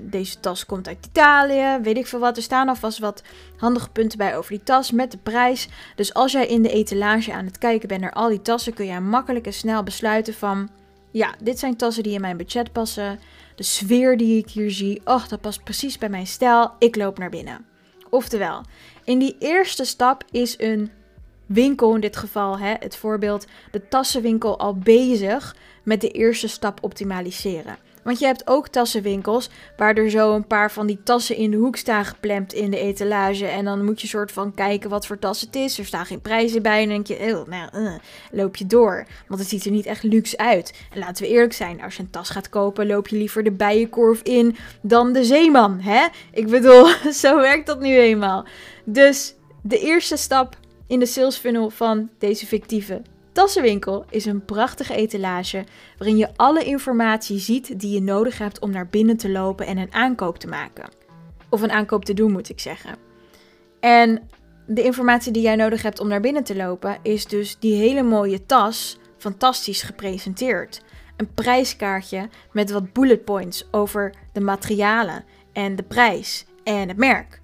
deze 0.00 0.40
tas 0.40 0.66
komt 0.66 0.88
uit 0.88 1.06
Italië. 1.06 1.78
Weet 1.82 1.96
ik 1.96 2.06
veel 2.06 2.18
wat. 2.18 2.36
Er 2.36 2.42
staan 2.42 2.68
alvast 2.68 2.98
wat 2.98 3.22
handige 3.56 3.90
punten 3.90 4.18
bij 4.18 4.36
over 4.36 4.50
die 4.50 4.62
tas 4.62 4.90
met 4.90 5.10
de 5.10 5.18
prijs. 5.18 5.68
Dus 5.96 6.14
als 6.14 6.32
jij 6.32 6.46
in 6.46 6.62
de 6.62 6.70
etalage 6.70 7.32
aan 7.32 7.44
het 7.44 7.58
kijken 7.58 7.88
bent 7.88 8.00
naar 8.00 8.12
al 8.12 8.28
die 8.28 8.42
tassen, 8.42 8.74
kun 8.74 8.86
je 8.86 9.00
makkelijk 9.00 9.46
en 9.46 9.52
snel 9.52 9.82
besluiten 9.82 10.34
van 10.34 10.68
ja, 11.10 11.34
dit 11.42 11.58
zijn 11.58 11.76
tassen 11.76 12.02
die 12.02 12.12
in 12.12 12.20
mijn 12.20 12.36
budget 12.36 12.72
passen. 12.72 13.18
De 13.54 13.62
sfeer 13.62 14.16
die 14.16 14.38
ik 14.38 14.50
hier 14.50 14.70
zie, 14.70 15.00
oh, 15.04 15.28
dat 15.28 15.40
past 15.40 15.64
precies 15.64 15.98
bij 15.98 16.08
mijn 16.08 16.26
stijl. 16.26 16.70
Ik 16.78 16.96
loop 16.96 17.18
naar 17.18 17.30
binnen. 17.30 17.66
Oftewel, 18.10 18.62
in 19.04 19.18
die 19.18 19.36
eerste 19.38 19.84
stap 19.84 20.24
is 20.30 20.58
een 20.58 20.90
winkel, 21.46 21.94
in 21.94 22.00
dit 22.00 22.16
geval 22.16 22.58
hè, 22.58 22.74
het 22.78 22.96
voorbeeld, 22.96 23.46
de 23.70 23.88
tassenwinkel 23.88 24.58
al 24.58 24.74
bezig 24.78 25.56
met 25.82 26.00
de 26.00 26.10
eerste 26.10 26.48
stap 26.48 26.78
optimaliseren. 26.82 27.76
Want 28.04 28.18
je 28.18 28.26
hebt 28.26 28.46
ook 28.46 28.68
tassenwinkels 28.68 29.50
waar 29.76 29.96
er 29.96 30.10
zo 30.10 30.34
een 30.34 30.46
paar 30.46 30.72
van 30.72 30.86
die 30.86 31.02
tassen 31.02 31.36
in 31.36 31.50
de 31.50 31.56
hoek 31.56 31.76
staan 31.76 32.04
geplemd 32.04 32.52
in 32.52 32.70
de 32.70 32.78
etalage. 32.78 33.46
En 33.46 33.64
dan 33.64 33.84
moet 33.84 34.00
je 34.00 34.06
soort 34.06 34.32
van 34.32 34.54
kijken 34.54 34.90
wat 34.90 35.06
voor 35.06 35.18
tas 35.18 35.40
het 35.40 35.56
is. 35.56 35.78
Er 35.78 35.84
staan 35.84 36.06
geen 36.06 36.20
prijzen 36.20 36.62
bij. 36.62 36.82
En 36.82 36.88
dan 36.88 37.02
denk 37.02 37.20
je, 37.20 37.44
nou, 37.46 37.84
uh, 37.84 37.94
loop 38.30 38.56
je 38.56 38.66
door. 38.66 39.06
Want 39.28 39.40
het 39.40 39.48
ziet 39.48 39.64
er 39.64 39.70
niet 39.70 39.86
echt 39.86 40.02
luxe 40.02 40.36
uit. 40.36 40.74
En 40.92 40.98
laten 40.98 41.24
we 41.24 41.30
eerlijk 41.30 41.52
zijn, 41.52 41.82
als 41.82 41.96
je 41.96 42.02
een 42.02 42.10
tas 42.10 42.30
gaat 42.30 42.48
kopen, 42.48 42.86
loop 42.86 43.08
je 43.08 43.16
liever 43.16 43.44
de 43.44 43.52
bijenkorf 43.52 44.22
in 44.22 44.56
dan 44.80 45.12
de 45.12 45.24
zeeman. 45.24 45.80
Hè? 45.80 46.06
Ik 46.32 46.46
bedoel, 46.46 46.86
zo 47.22 47.36
werkt 47.36 47.66
dat 47.66 47.80
nu 47.80 47.96
eenmaal. 47.98 48.44
Dus 48.84 49.34
de 49.62 49.78
eerste 49.78 50.16
stap 50.16 50.56
in 50.86 50.98
de 50.98 51.06
sales 51.06 51.36
funnel 51.36 51.70
van 51.70 52.08
deze 52.18 52.46
fictieve 52.46 53.02
tassenwinkel 53.34 54.04
is 54.10 54.24
een 54.24 54.44
prachtige 54.44 54.94
etalage 54.94 55.64
waarin 55.98 56.16
je 56.16 56.36
alle 56.36 56.64
informatie 56.64 57.38
ziet 57.38 57.80
die 57.80 57.94
je 57.94 58.02
nodig 58.02 58.38
hebt 58.38 58.58
om 58.58 58.70
naar 58.70 58.88
binnen 58.88 59.16
te 59.16 59.30
lopen 59.30 59.66
en 59.66 59.78
een 59.78 59.92
aankoop 59.92 60.38
te 60.38 60.48
maken. 60.48 60.88
Of 61.48 61.62
een 61.62 61.70
aankoop 61.70 62.04
te 62.04 62.14
doen, 62.14 62.32
moet 62.32 62.48
ik 62.48 62.60
zeggen. 62.60 62.96
En 63.80 64.28
de 64.66 64.82
informatie 64.82 65.32
die 65.32 65.42
jij 65.42 65.56
nodig 65.56 65.82
hebt 65.82 66.00
om 66.00 66.08
naar 66.08 66.20
binnen 66.20 66.44
te 66.44 66.56
lopen 66.56 66.98
is 67.02 67.26
dus 67.26 67.58
die 67.58 67.74
hele 67.74 68.02
mooie 68.02 68.46
tas 68.46 68.98
fantastisch 69.18 69.82
gepresenteerd. 69.82 70.82
Een 71.16 71.34
prijskaartje 71.34 72.28
met 72.52 72.70
wat 72.70 72.92
bullet 72.92 73.24
points 73.24 73.66
over 73.70 74.14
de 74.32 74.40
materialen 74.40 75.24
en 75.52 75.76
de 75.76 75.82
prijs 75.82 76.46
en 76.64 76.88
het 76.88 76.96
merk. 76.96 77.40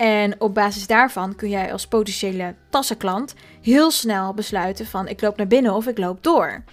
En 0.00 0.40
op 0.40 0.54
basis 0.54 0.86
daarvan 0.86 1.34
kun 1.34 1.48
jij 1.48 1.72
als 1.72 1.86
potentiële 1.86 2.54
tassenklant 2.70 3.34
heel 3.62 3.90
snel 3.90 4.34
besluiten 4.34 4.86
van 4.86 5.08
ik 5.08 5.20
loop 5.20 5.36
naar 5.36 5.46
binnen 5.46 5.74
of 5.74 5.86
ik 5.86 5.98
loop 5.98 6.22
door. 6.22 6.64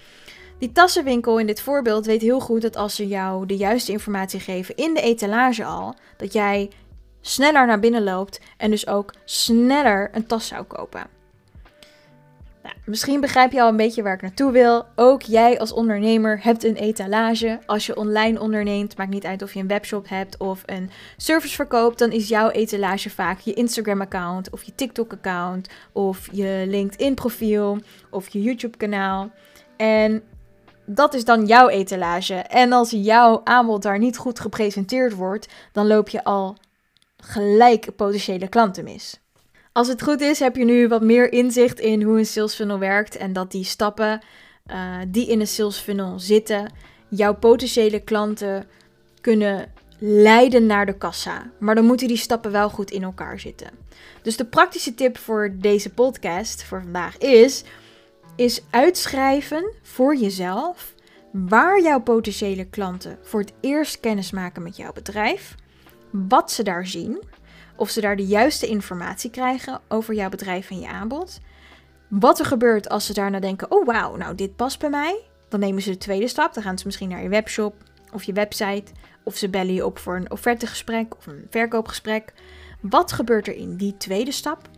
Die 0.60 0.72
tassenwinkel 0.72 1.40
in 1.40 1.48
dit 1.48 1.62
voorbeeld 1.62 2.06
weet 2.06 2.22
heel 2.22 2.40
goed 2.40 2.62
dat 2.62 2.76
als 2.76 2.96
ze 2.96 3.08
jou 3.08 3.46
de 3.46 3.56
juiste 3.56 3.92
informatie 3.92 4.40
geven 4.40 4.76
in 4.76 4.94
de 4.94 5.02
etalage 5.02 5.66
al, 5.66 5.96
dat 6.18 6.34
jij 6.34 6.70
sneller 7.22 7.68
naar 7.68 7.80
binnen 7.80 8.04
loopt 8.04 8.40
en 8.58 8.70
dus 8.70 8.88
ook 8.88 9.14
sneller 9.26 10.10
een 10.12 10.28
tas 10.28 10.48
zou 10.48 10.64
kopen. 10.64 11.17
Nou, 12.68 12.80
misschien 12.86 13.20
begrijp 13.22 13.52
je 13.52 13.62
al 13.62 13.70
een 13.70 13.76
beetje 13.76 14.04
waar 14.04 14.14
ik 14.14 14.22
naartoe 14.22 14.52
wil. 14.52 14.86
Ook 14.96 15.22
jij 15.22 15.60
als 15.60 15.72
ondernemer 15.72 16.44
hebt 16.44 16.64
een 16.64 16.76
etalage. 16.76 17.60
Als 17.66 17.86
je 17.86 17.96
online 17.96 18.40
onderneemt, 18.40 18.98
maakt 18.98 19.10
niet 19.10 19.26
uit 19.26 19.42
of 19.42 19.54
je 19.54 19.60
een 19.60 19.68
webshop 19.68 20.10
hebt 20.10 20.38
of 20.38 20.64
een 20.66 20.90
service 21.18 21.56
verkoopt, 21.56 22.00
dan 22.00 22.12
is 22.12 22.28
jouw 22.28 22.50
etalage 22.50 23.10
vaak 23.10 23.40
je 23.40 23.54
Instagram-account 23.54 24.50
of 24.50 24.64
je 24.64 24.76
TikTok-account 24.76 25.70
of 25.92 26.28
je 26.32 26.66
LinkedIn-profiel 26.68 27.78
of 28.10 28.30
je 28.30 28.42
YouTube-kanaal. 28.42 29.32
En 29.78 30.24
dat 30.86 31.14
is 31.14 31.26
dan 31.26 31.46
jouw 31.46 31.68
etalage. 31.68 32.36
En 32.36 32.72
als 32.72 32.92
jouw 32.92 33.42
aanbod 33.44 33.82
daar 33.82 34.00
niet 34.00 34.18
goed 34.18 34.40
gepresenteerd 34.40 35.14
wordt, 35.14 35.48
dan 35.72 35.88
loop 35.88 36.10
je 36.10 36.24
al 36.24 36.58
gelijk 37.18 37.96
potentiële 37.96 38.48
klanten 38.48 38.84
mis. 38.84 39.20
Als 39.78 39.88
het 39.88 40.04
goed 40.04 40.22
is, 40.22 40.40
heb 40.40 40.56
je 40.56 40.66
nu 40.66 40.88
wat 40.88 41.02
meer 41.02 41.32
inzicht 41.32 41.80
in 41.80 42.02
hoe 42.02 42.18
een 42.18 42.26
sales 42.26 42.56
funnel 42.56 42.80
werkt 42.80 43.16
en 43.16 43.34
dat 43.34 43.52
die 43.52 43.64
stappen 43.64 44.22
uh, 44.72 44.98
die 45.08 45.28
in 45.28 45.40
een 45.40 45.48
sales 45.48 45.78
funnel 45.78 46.20
zitten, 46.20 46.72
jouw 47.08 47.36
potentiële 47.36 48.00
klanten 48.00 48.68
kunnen 49.22 49.72
leiden 50.00 50.66
naar 50.66 50.86
de 50.86 50.98
kassa. 50.98 51.52
Maar 51.60 51.76
dan 51.76 51.86
moeten 51.86 52.08
die 52.08 52.18
stappen 52.18 52.52
wel 52.52 52.70
goed 52.70 52.92
in 52.92 53.04
elkaar 53.04 53.40
zitten. 53.40 53.70
Dus 54.22 54.38
de 54.38 54.46
praktische 54.46 54.94
tip 54.94 55.18
voor 55.18 55.56
deze 55.56 55.90
podcast 55.90 56.64
voor 56.64 56.82
vandaag 56.82 57.18
is: 57.18 57.64
is 58.36 58.62
uitschrijven 58.70 59.74
voor 59.82 60.16
jezelf 60.16 60.94
waar 61.32 61.82
jouw 61.82 62.02
potentiële 62.02 62.66
klanten 62.66 63.18
voor 63.22 63.40
het 63.40 63.54
eerst 63.62 64.00
kennis 64.00 64.32
maken 64.32 64.64
met 64.64 64.78
jouw 64.78 64.94
bedrijf, 64.94 65.56
wat 66.12 66.52
ze 66.52 66.64
daar 66.64 66.88
zien 66.88 67.24
of 67.78 67.90
ze 67.90 68.02
daar 68.02 68.16
de 68.16 68.26
juiste 68.26 68.68
informatie 68.68 69.30
krijgen 69.30 69.82
over 69.88 70.14
jouw 70.14 70.30
bedrijf 70.30 70.70
en 70.70 70.80
je 70.80 70.88
aanbod. 70.88 71.40
Wat 72.08 72.40
er 72.40 72.46
gebeurt 72.46 72.90
als 72.90 73.06
ze 73.06 73.14
daarna 73.14 73.40
denken: 73.40 73.72
oh 73.72 73.86
wauw, 73.86 74.16
nou 74.16 74.36
dit 74.36 74.56
past 74.56 74.80
bij 74.80 74.90
mij. 74.90 75.20
Dan 75.50 75.60
nemen 75.60 75.82
ze 75.82 75.90
de 75.90 75.98
tweede 75.98 76.28
stap. 76.28 76.54
Dan 76.54 76.64
gaan 76.64 76.78
ze 76.78 76.86
misschien 76.86 77.10
naar 77.10 77.24
je 77.24 77.30
webshop 77.30 77.76
of 78.14 78.24
je 78.24 78.34
website. 78.34 78.92
Of 79.24 79.36
ze 79.36 79.50
bellen 79.50 79.74
je 79.74 79.86
op 79.86 80.00
voor 80.00 80.16
een 80.16 80.32
offertegesprek 80.32 81.16
of 81.18 81.28
een 81.28 81.48
verkoopgesprek. 81.50 82.34
Wat 82.82 83.12
gebeurt 83.12 83.48
er 83.48 83.56
in 83.56 83.76
die 83.76 83.98
tweede 83.98 84.32
stap? 84.32 84.70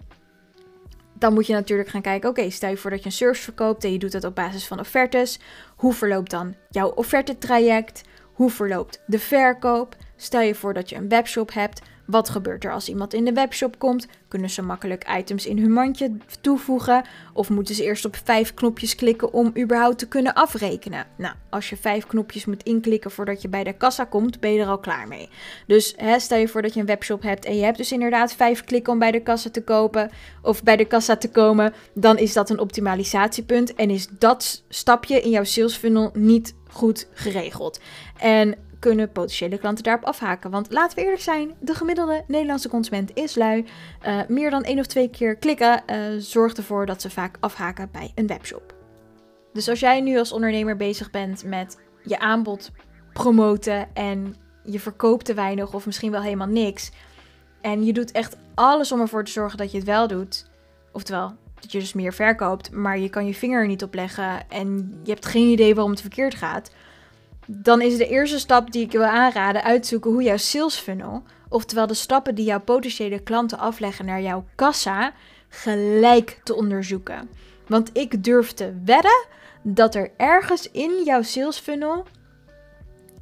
Dan 1.13 1.34
moet 1.34 1.48
je 1.48 1.53
natuurlijk 1.53 1.89
gaan 1.89 2.01
kijken: 2.01 2.29
oké, 2.29 2.50
stel 2.50 2.70
je 2.70 2.77
voor 2.77 2.89
dat 2.89 3.00
je 3.00 3.06
een 3.06 3.12
service 3.12 3.44
verkoopt 3.44 3.84
en 3.84 3.91
je 3.91 4.00
doet 4.00 4.12
dat 4.12 4.24
op 4.24 4.36
basis 4.36 4.68
van 4.68 4.79
offertes. 4.79 5.39
Hoe 5.75 5.94
verloopt 5.94 6.32
dan 6.32 6.56
jouw 6.70 6.89
offertetraject? 6.89 8.01
Hoe 8.34 8.50
verloopt 8.50 9.01
de 9.06 9.20
verkoop? 9.20 9.96
Stel 10.15 10.41
je 10.41 10.56
voor 10.56 10.74
dat 10.74 10.89
je 10.89 10.96
een 10.96 11.10
webshop 11.10 11.53
hebt. 11.53 11.82
Wat 12.09 12.29
gebeurt 12.29 12.63
er 12.63 12.71
als 12.71 12.89
iemand 12.89 13.13
in 13.13 13.25
de 13.25 13.33
webshop 13.33 13.79
komt? 13.79 14.07
Kunnen 14.27 14.49
ze 14.49 14.61
makkelijk 14.61 15.09
items 15.17 15.45
in 15.45 15.59
hun 15.59 15.71
mandje 15.71 16.11
toevoegen? 16.41 17.03
Of 17.33 17.49
moeten 17.49 17.75
ze 17.75 17.83
eerst 17.83 18.05
op 18.05 18.15
vijf 18.23 18.53
knopjes 18.53 18.95
klikken 18.95 19.33
om 19.33 19.53
überhaupt 19.57 19.97
te 19.97 20.07
kunnen 20.07 20.33
afrekenen? 20.33 21.05
Nou, 21.17 21.35
als 21.49 21.69
je 21.69 21.77
vijf 21.77 22.07
knopjes 22.07 22.45
moet 22.45 22.63
inklikken 22.63 23.11
voordat 23.11 23.41
je 23.41 23.49
bij 23.49 23.63
de 23.63 23.73
kassa 23.73 24.03
komt, 24.03 24.39
ben 24.39 24.53
je 24.53 24.59
er 24.61 24.67
al 24.67 24.79
klaar 24.79 25.07
mee. 25.07 25.29
Dus 25.67 25.93
hè, 25.97 26.19
stel 26.19 26.37
je 26.37 26.47
voor 26.47 26.61
dat 26.61 26.73
je 26.73 26.79
een 26.79 26.85
webshop 26.85 27.21
hebt 27.21 27.45
en 27.45 27.55
je 27.55 27.63
hebt 27.63 27.77
dus 27.77 27.91
inderdaad 27.91 28.33
vijf 28.33 28.63
klikken 28.63 28.93
om 28.93 28.99
bij 28.99 29.11
de 29.11 29.21
kassa 29.21 29.49
te 29.49 29.63
kopen 29.63 30.09
of 30.41 30.63
bij 30.63 30.75
de 30.75 30.85
kassa 30.85 31.15
te 31.15 31.29
komen, 31.29 31.73
dan 31.93 32.17
is 32.17 32.33
dat 32.33 32.49
een 32.49 32.59
optimalisatiepunt 32.59 33.75
en 33.75 33.89
is 33.89 34.07
dat 34.07 34.63
stapje 34.69 35.21
in 35.21 35.29
jouw 35.29 35.43
sales 35.43 35.75
funnel 35.75 36.09
niet 36.13 36.53
goed 36.69 37.07
geregeld. 37.13 37.79
En 38.17 38.55
kunnen 38.79 39.12
potentiële 39.12 39.57
klanten 39.57 39.83
daarop 39.83 40.03
afhaken. 40.03 40.51
Want 40.51 40.71
laten 40.71 40.98
we 40.98 41.03
eerlijk 41.03 41.21
zijn, 41.21 41.55
de 41.59 41.74
gemiddelde 41.74 42.24
Nederlandse 42.27 42.69
consument 42.69 43.12
is 43.13 43.36
lui. 43.36 43.65
Uh, 44.07 44.21
meer 44.27 44.50
dan 44.50 44.63
één 44.63 44.79
of 44.79 44.86
twee 44.86 45.09
keer 45.09 45.36
klikken 45.36 45.83
uh, 45.88 45.98
zorgt 46.17 46.57
ervoor 46.57 46.86
dat 46.86 47.01
ze 47.01 47.09
vaak 47.09 47.38
afhaken 47.39 47.89
bij 47.91 48.12
een 48.15 48.27
webshop. 48.27 48.74
Dus 49.53 49.69
als 49.69 49.79
jij 49.79 50.01
nu 50.01 50.17
als 50.17 50.31
ondernemer 50.31 50.75
bezig 50.75 51.12
bent 51.12 51.43
met 51.43 51.77
je 52.03 52.19
aanbod 52.19 52.71
promoten 53.13 53.95
en 53.95 54.36
je 54.63 54.79
verkoopt 54.79 55.25
te 55.25 55.33
weinig 55.33 55.74
of 55.74 55.86
misschien 55.86 56.12
wel 56.12 56.21
helemaal 56.21 56.48
niks. 56.48 56.91
En 57.62 57.86
je 57.86 57.93
doet 57.93 58.12
echt 58.12 58.38
alles 58.55 58.91
om 58.91 59.00
ervoor 59.01 59.24
te 59.24 59.31
zorgen 59.31 59.57
dat 59.57 59.71
je 59.71 59.77
het 59.77 59.86
wel 59.86 60.07
doet. 60.07 60.50
Oftewel, 60.91 61.36
dat 61.59 61.71
je 61.71 61.79
dus 61.79 61.93
meer 61.93 62.13
verkoopt, 62.13 62.71
maar 62.71 63.00
je 63.00 63.09
kan 63.09 63.25
je 63.25 63.33
vinger 63.33 63.62
er 63.62 63.67
niet 63.67 63.83
op 63.83 63.93
leggen 63.93 64.50
en 64.50 65.00
je 65.03 65.12
hebt 65.12 65.25
geen 65.25 65.48
idee 65.48 65.74
waarom 65.74 65.91
het 65.91 66.01
verkeerd 66.01 66.36
gaat 66.36 66.71
dan 67.51 67.82
is 67.82 67.98
de 67.98 68.08
eerste 68.08 68.39
stap 68.39 68.72
die 68.72 68.84
ik 68.84 68.91
wil 68.91 69.03
aanraden 69.03 69.63
uitzoeken 69.63 70.12
hoe 70.12 70.24
jouw 70.24 70.38
sales 70.38 70.75
funnel, 70.75 71.24
oftewel 71.48 71.88
de 71.88 71.94
stappen 71.94 72.36
die 72.36 72.46
jouw 72.46 72.60
potentiële 72.60 73.20
klanten 73.20 73.58
afleggen 73.58 74.06
naar 74.06 74.22
jouw 74.22 74.46
kassa, 74.56 75.13
gelijk 75.48 76.39
te 76.44 76.56
onderzoeken. 76.56 77.29
Want 77.68 77.89
ik 77.98 78.24
durf 78.24 78.53
te 78.53 78.74
wedden 78.86 79.25
dat 79.62 79.96
er 79.96 80.12
ergens 80.18 80.72
in 80.72 81.03
jouw 81.06 81.22
sales 81.22 81.60
funnel 81.60 82.06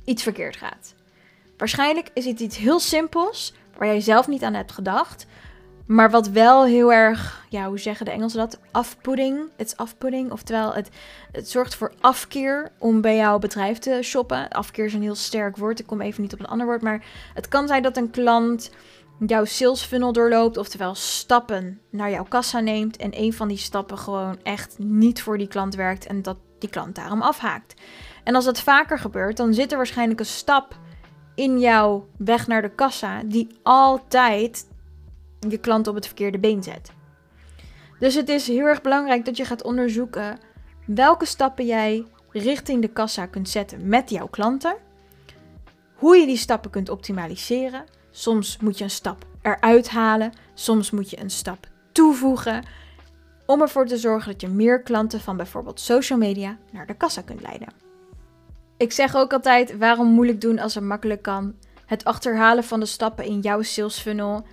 iets 0.05 0.23
verkeerd 0.23 0.57
gaat. 0.57 0.95
Waarschijnlijk 1.57 2.09
is 2.13 2.25
het 2.25 2.39
iets 2.39 2.57
heel 2.57 2.79
simpels 2.79 3.53
waar 3.77 3.87
jij 3.87 4.01
zelf 4.01 4.27
niet 4.27 4.43
aan 4.43 4.53
hebt 4.53 4.71
gedacht, 4.71 5.25
maar 5.87 6.11
wat 6.11 6.27
wel 6.29 6.65
heel 6.65 6.93
erg, 6.93 7.45
ja, 7.49 7.67
hoe 7.67 7.79
zeggen 7.79 8.05
de 8.05 8.11
Engelsen 8.11 8.39
dat? 8.39 8.59
Afpudding. 8.71 9.49
Het 9.55 9.67
is 9.67 9.77
afpudding. 9.77 10.31
Oftewel, 10.31 10.73
het, 10.73 10.89
het 11.31 11.49
zorgt 11.49 11.75
voor 11.75 11.93
afkeer 11.99 12.71
om 12.77 13.01
bij 13.01 13.15
jouw 13.15 13.39
bedrijf 13.39 13.77
te 13.77 13.99
shoppen. 14.01 14.49
Afkeer 14.49 14.85
is 14.85 14.93
een 14.93 15.01
heel 15.01 15.15
sterk 15.15 15.57
woord. 15.57 15.79
Ik 15.79 15.85
kom 15.87 16.01
even 16.01 16.21
niet 16.21 16.33
op 16.33 16.39
een 16.39 16.47
ander 16.47 16.65
woord. 16.65 16.81
Maar 16.81 17.05
het 17.33 17.47
kan 17.47 17.67
zijn 17.67 17.83
dat 17.83 17.97
een 17.97 18.09
klant 18.09 18.71
jouw 19.25 19.45
sales 19.45 19.83
funnel 19.83 20.11
doorloopt. 20.11 20.57
Oftewel, 20.57 20.95
stappen 20.95 21.79
naar 21.89 22.11
jouw 22.11 22.25
kassa 22.29 22.59
neemt. 22.59 22.97
En 22.97 23.19
een 23.21 23.33
van 23.33 23.47
die 23.47 23.57
stappen 23.57 23.97
gewoon 23.97 24.39
echt 24.43 24.75
niet 24.79 25.21
voor 25.21 25.37
die 25.37 25.47
klant 25.47 25.75
werkt. 25.75 26.05
En 26.05 26.21
dat 26.21 26.37
die 26.59 26.69
klant 26.69 26.95
daarom 26.95 27.21
afhaakt. 27.21 27.73
En 28.23 28.35
als 28.35 28.45
dat 28.45 28.59
vaker 28.59 28.99
gebeurt, 28.99 29.37
dan 29.37 29.53
zit 29.53 29.71
er 29.71 29.77
waarschijnlijk 29.77 30.19
een 30.19 30.25
stap 30.25 30.77
in 31.35 31.59
jouw 31.59 32.07
weg 32.17 32.47
naar 32.47 32.61
de 32.61 32.69
kassa 32.75 33.21
die 33.25 33.47
altijd 33.63 34.67
je 35.39 35.57
klant 35.57 35.87
op 35.87 35.95
het 35.95 36.05
verkeerde 36.05 36.39
been 36.39 36.63
zet. 36.63 36.91
Dus 37.99 38.15
het 38.15 38.29
is 38.29 38.47
heel 38.47 38.65
erg 38.65 38.81
belangrijk 38.81 39.25
dat 39.25 39.37
je 39.37 39.45
gaat 39.45 39.63
onderzoeken 39.63 40.39
welke 40.85 41.25
stappen 41.25 41.65
jij 41.65 42.05
richting 42.31 42.81
de 42.81 42.87
kassa 42.87 43.25
kunt 43.25 43.49
zetten 43.49 43.87
met 43.87 44.09
jouw 44.09 44.27
klanten. 44.27 44.75
Hoe 45.95 46.17
je 46.17 46.25
die 46.25 46.37
stappen 46.37 46.71
kunt 46.71 46.89
optimaliseren. 46.89 47.83
Soms 48.11 48.57
moet 48.57 48.77
je 48.77 48.83
een 48.83 48.89
stap 48.89 49.25
eruit 49.41 49.89
halen, 49.89 50.31
soms 50.53 50.91
moet 50.91 51.09
je 51.09 51.19
een 51.19 51.29
stap 51.29 51.67
toevoegen. 51.91 52.63
Om 53.45 53.61
ervoor 53.61 53.85
te 53.85 53.97
zorgen 53.97 54.31
dat 54.31 54.41
je 54.41 54.47
meer 54.47 54.81
klanten 54.81 55.19
van 55.19 55.37
bijvoorbeeld 55.37 55.79
social 55.79 56.19
media 56.19 56.57
naar 56.71 56.87
de 56.87 56.93
kassa 56.93 57.21
kunt 57.21 57.41
leiden. 57.41 57.67
Ik 58.77 58.91
zeg 58.91 59.15
ook 59.15 59.33
altijd: 59.33 59.77
waarom 59.77 60.07
moeilijk 60.07 60.41
doen 60.41 60.59
als 60.59 60.75
het 60.75 60.83
makkelijk 60.83 61.21
kan? 61.21 61.55
Het 61.85 62.03
achterhalen 62.03 62.63
van 62.63 62.79
de 62.79 62.85
stappen 62.85 63.25
in 63.25 63.39
jouw 63.39 63.61
sales 63.61 63.99
funnel 63.99 64.45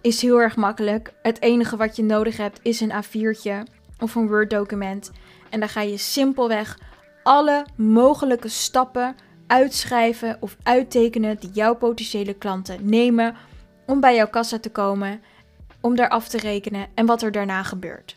is 0.00 0.22
heel 0.22 0.40
erg 0.40 0.56
makkelijk. 0.56 1.12
Het 1.22 1.40
enige 1.40 1.76
wat 1.76 1.96
je 1.96 2.02
nodig 2.02 2.36
hebt 2.36 2.60
is 2.62 2.80
een 2.80 2.92
A4'tje 2.92 3.72
of 3.98 4.14
een 4.14 4.28
Word 4.28 4.50
document. 4.50 5.10
En 5.48 5.60
dan 5.60 5.68
ga 5.68 5.80
je 5.80 5.96
simpelweg 5.96 6.78
alle 7.22 7.66
mogelijke 7.76 8.48
stappen 8.48 9.16
uitschrijven 9.46 10.36
of 10.40 10.56
uittekenen 10.62 11.36
die 11.40 11.50
jouw 11.50 11.74
potentiële 11.74 12.34
klanten 12.34 12.88
nemen 12.88 13.34
om 13.86 14.00
bij 14.00 14.14
jouw 14.14 14.28
kassa 14.28 14.58
te 14.58 14.70
komen, 14.70 15.22
om 15.80 15.96
daar 15.96 16.08
af 16.08 16.28
te 16.28 16.38
rekenen 16.38 16.86
en 16.94 17.06
wat 17.06 17.22
er 17.22 17.32
daarna 17.32 17.62
gebeurt. 17.62 18.16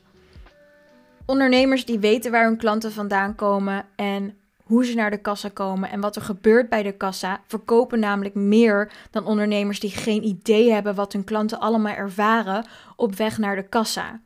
Ondernemers 1.26 1.86
die 1.86 2.00
weten 2.00 2.32
waar 2.32 2.46
hun 2.46 2.58
klanten 2.58 2.92
vandaan 2.92 3.36
komen 3.36 3.86
en 3.96 4.38
hoe 4.72 4.86
ze 4.86 4.96
naar 4.96 5.12
de 5.12 5.22
kassa 5.22 5.50
komen 5.50 5.90
en 5.90 6.00
wat 6.00 6.16
er 6.16 6.22
gebeurt 6.22 6.70
bij 6.70 6.84
de 6.84 6.92
kassa, 6.92 7.42
verkopen 7.48 8.00
namelijk 8.00 8.36
meer 8.36 8.92
dan 9.10 9.26
ondernemers 9.26 9.80
die 9.80 9.90
geen 9.90 10.24
idee 10.24 10.72
hebben 10.72 10.96
wat 10.96 11.14
hun 11.14 11.24
klanten 11.24 11.60
allemaal 11.60 11.96
ervaren 11.96 12.66
op 12.96 13.16
weg 13.16 13.38
naar 13.38 13.56
de 13.56 13.68
kassa. 13.68 14.20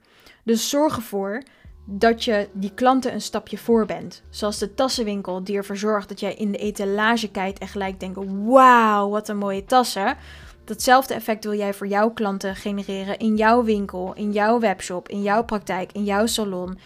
Dus 0.43 0.69
zorg 0.69 0.95
ervoor 0.95 1.43
dat 1.85 2.23
je 2.23 2.49
die 2.53 2.71
klanten 2.73 3.13
een 3.13 3.21
stapje 3.21 3.57
voor 3.57 3.85
bent. 3.85 4.23
Zoals 4.29 4.57
de 4.57 4.73
tassenwinkel 4.73 5.43
die 5.43 5.57
ervoor 5.57 5.77
zorgt 5.77 6.09
dat 6.09 6.19
jij 6.19 6.33
in 6.33 6.51
de 6.51 6.57
etalage 6.57 7.31
kijkt 7.31 7.59
en 7.59 7.67
gelijk 7.67 7.99
denkt: 7.99 8.19
wauw, 8.45 9.09
wat 9.09 9.29
een 9.29 9.37
mooie 9.37 9.65
tassen. 9.65 10.17
Datzelfde 10.63 11.13
effect 11.13 11.43
wil 11.43 11.53
jij 11.53 11.73
voor 11.73 11.87
jouw 11.87 12.09
klanten 12.09 12.55
genereren 12.55 13.17
in 13.17 13.35
jouw 13.35 13.63
winkel, 13.63 14.13
in 14.13 14.31
jouw 14.31 14.59
webshop, 14.59 15.09
in 15.09 15.21
jouw 15.21 15.43
praktijk, 15.43 15.91
in 15.91 16.03
jouw 16.03 16.25
salon, 16.25 16.77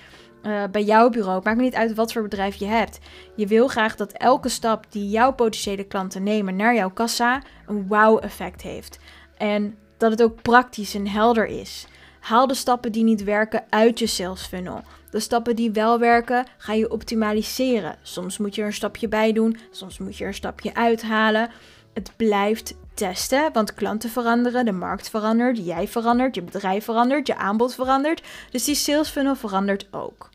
uh, 0.44 0.64
bij 0.72 0.84
jouw 0.84 1.10
bureau. 1.10 1.42
Maakt 1.44 1.58
me 1.58 1.64
niet 1.64 1.76
uit 1.76 1.96
wat 1.96 2.12
voor 2.12 2.22
bedrijf 2.22 2.56
je 2.56 2.66
hebt. 2.66 3.00
Je 3.36 3.48
wil 3.48 3.68
graag 3.68 3.96
dat 3.96 4.12
elke 4.12 4.50
stap 4.50 4.86
die 4.90 5.10
jouw 5.10 5.34
potentiële 5.34 5.84
klanten 5.84 6.24
nemen 6.24 6.56
naar 6.56 6.76
jouw 6.76 6.92
kassa 6.92 7.42
een 7.68 7.88
wow-effect 7.88 8.62
heeft. 8.62 9.00
En 9.38 9.78
dat 9.98 10.12
het 10.12 10.24
ook 10.24 10.42
praktisch 10.42 10.96
en 10.96 11.08
helder 11.08 11.46
is. 11.46 11.88
Haal 12.20 12.48
de 12.48 12.54
stappen 12.54 12.92
die 12.92 13.04
niet 13.04 13.24
werken 13.24 13.64
uit 13.70 14.00
je 14.00 14.08
sales 14.08 14.46
funnel. 14.46 14.82
De 15.10 15.20
stappen 15.20 15.56
die 15.56 15.72
wel 15.72 16.00
werken, 16.00 16.46
ga 16.58 16.74
je 16.74 16.92
optimaliseren. 16.92 17.96
Soms 18.02 18.38
moet 18.38 18.56
je 18.56 18.62
er 18.62 18.68
een 18.68 18.74
stapje 18.74 19.08
bij 19.08 19.34
doen, 19.34 19.58
soms 19.72 19.98
moet 19.98 20.18
je 20.18 20.24
er 20.24 20.30
een 20.30 20.36
stapje 20.36 20.76
uithalen. 20.76 21.50
Het 21.94 22.12
blijft 22.16 22.76
testen, 23.00 23.54
want 23.54 23.74
klanten 23.74 24.10
veranderen, 24.10 24.66
de 24.66 24.72
markt 24.72 25.10
verandert, 25.10 25.66
jij 25.66 25.88
verandert, 25.88 26.36
je 26.36 26.42
bedrijf 26.42 26.84
verandert, 26.84 27.28
je 27.28 27.36
aanbod 27.36 27.76
verandert. 27.76 28.24
Dus 28.52 28.64
die 28.64 28.76
sales 28.76 29.10
funnel 29.10 29.36
verandert 29.36 29.88
ook. 29.92 30.30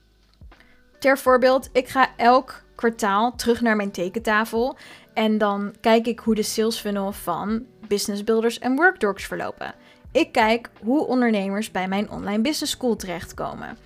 Ter 0.98 1.18
voorbeeld, 1.18 1.68
ik 1.72 1.88
ga 1.88 2.08
elk 2.16 2.62
kwartaal 2.74 3.34
terug 3.36 3.60
naar 3.60 3.76
mijn 3.76 3.90
tekentafel 3.90 4.76
en 5.14 5.38
dan 5.38 5.74
kijk 5.80 6.06
ik 6.06 6.18
hoe 6.18 6.34
de 6.34 6.42
sales 6.42 6.78
funnel 6.78 7.12
van 7.12 7.66
business 7.88 8.24
builders 8.24 8.58
en 8.58 8.76
workdogs 8.76 9.24
verlopen. 9.24 9.74
Ik 10.12 10.32
kijk 10.32 10.70
hoe 10.82 11.06
ondernemers 11.06 11.70
bij 11.70 11.88
mijn 11.88 12.10
online 12.10 12.42
business 12.42 12.72
school 12.72 12.96
terechtkomen. 12.96 13.78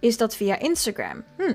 Is 0.00 0.16
dat 0.16 0.36
via 0.36 0.58
Instagram? 0.58 1.24
Hm. 1.36 1.54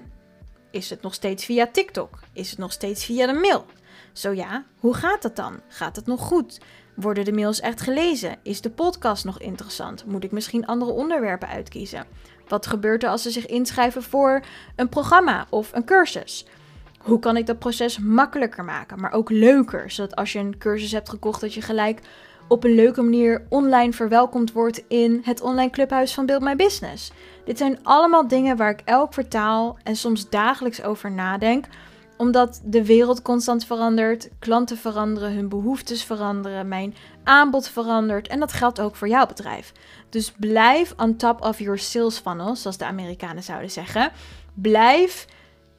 Is 0.72 0.90
het 0.90 1.02
nog 1.02 1.14
steeds 1.14 1.46
via 1.46 1.68
TikTok? 1.72 2.20
Is 2.34 2.50
het 2.50 2.60
nog 2.60 2.72
steeds 2.72 3.06
via 3.06 3.26
de 3.26 3.34
mail? 3.34 3.66
Zo 4.14 4.32
ja, 4.32 4.64
hoe 4.80 4.94
gaat 4.94 5.22
dat 5.22 5.36
dan? 5.36 5.60
Gaat 5.68 5.96
het 5.96 6.06
nog 6.06 6.22
goed? 6.22 6.60
Worden 6.96 7.26
de 7.26 7.32
mails 7.32 7.60
echt 7.60 7.82
gelezen? 7.82 8.36
Is 8.44 8.62
de 8.62 8.70
podcast 8.70 9.26
nog 9.26 9.40
interessant? 9.40 10.06
Moet 10.06 10.24
ik 10.24 10.32
misschien 10.32 10.66
andere 10.66 10.92
onderwerpen 10.92 11.48
uitkiezen? 11.48 12.06
Wat 12.48 12.68
gebeurt 12.68 13.04
er 13.04 13.10
als 13.10 13.22
ze 13.22 13.32
zich 13.32 13.46
inschrijven 13.46 14.04
voor 14.04 14.42
een 14.76 14.90
programma 14.90 15.48
of 15.50 15.74
een 15.74 15.86
cursus? 15.86 16.46
Hoe 17.00 17.20
kan 17.20 17.38
ik 17.38 17.46
dat 17.46 17.60
proces 17.60 18.00
makkelijker 18.00 18.64
maken, 18.64 19.00
maar 19.00 19.12
ook 19.12 19.30
leuker, 19.30 19.92
zodat 19.92 20.16
als 20.16 20.34
je 20.34 20.40
een 20.40 20.58
cursus 20.58 20.92
hebt 20.92 21.10
gekocht 21.10 21.42
dat 21.42 21.54
je 21.54 21.62
gelijk 21.62 22.02
op 22.48 22.64
een 22.64 22.76
leuke 22.76 23.02
manier 23.02 23.46
online 23.50 23.94
verwelkomd 23.94 24.52
wordt 24.52 24.84
in 24.88 25.22
het 25.24 25.42
online 25.42 25.70
clubhuis 25.70 26.14
van 26.14 26.26
Build 26.26 26.42
My 26.42 26.56
Business. 26.56 27.12
Dit 27.46 27.58
zijn 27.58 27.80
allemaal 27.84 28.28
dingen 28.28 28.58
waar 28.58 28.70
ik 28.70 28.82
elk 28.86 29.12
kwartaal 29.12 29.78
en 29.84 29.96
soms 29.96 30.30
dagelijks 30.30 30.84
over 30.84 31.12
nadenk, 31.12 31.66
omdat 32.20 32.62
de 32.64 32.86
wereld 32.86 33.22
constant 33.22 33.66
verandert, 33.66 34.30
klanten 34.40 34.78
veranderen, 34.78 35.34
hun 35.34 35.50
behoeftes 35.50 36.04
veranderen, 36.04 36.68
mijn 36.68 36.96
aanbod 37.24 37.70
verandert 37.70 38.28
en 38.28 38.40
dat 38.40 38.54
geldt 38.54 38.80
ook 38.80 38.96
voor 38.96 39.08
jouw 39.08 39.26
bedrijf. 39.26 39.74
Dus 40.10 40.32
blijf 40.32 40.94
on 40.98 41.16
top 41.16 41.42
of 41.42 41.60
your 41.60 41.80
sales 41.80 42.18
funnel, 42.18 42.56
zoals 42.56 42.78
de 42.78 42.86
Amerikanen 42.86 43.44
zouden 43.44 43.72
zeggen. 43.72 44.12
Blijf 44.54 45.28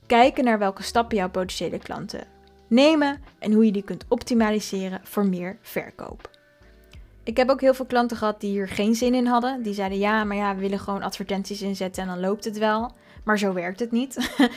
kijken 0.06 0.44
naar 0.44 0.58
welke 0.58 0.82
stappen 0.82 1.16
jouw 1.16 1.30
potentiële 1.30 1.78
klanten 1.78 2.26
nemen 2.68 3.22
en 3.38 3.52
hoe 3.52 3.64
je 3.64 3.72
die 3.72 3.82
kunt 3.82 4.04
optimaliseren 4.08 5.00
voor 5.02 5.26
meer 5.26 5.58
verkoop. 5.62 6.30
Ik 7.22 7.36
heb 7.36 7.50
ook 7.50 7.60
heel 7.60 7.74
veel 7.74 7.86
klanten 7.86 8.16
gehad 8.16 8.40
die 8.40 8.50
hier 8.50 8.68
geen 8.68 8.94
zin 8.94 9.14
in 9.14 9.26
hadden. 9.26 9.62
Die 9.62 9.74
zeiden 9.74 9.98
ja, 9.98 10.24
maar 10.24 10.36
ja, 10.36 10.54
we 10.54 10.60
willen 10.60 10.78
gewoon 10.78 11.02
advertenties 11.02 11.62
inzetten 11.62 12.02
en 12.02 12.08
dan 12.08 12.20
loopt 12.20 12.44
het 12.44 12.58
wel. 12.58 12.92
Maar 13.24 13.38
zo 13.38 13.52
werkt 13.52 13.80
het 13.80 13.90
niet. 13.90 14.16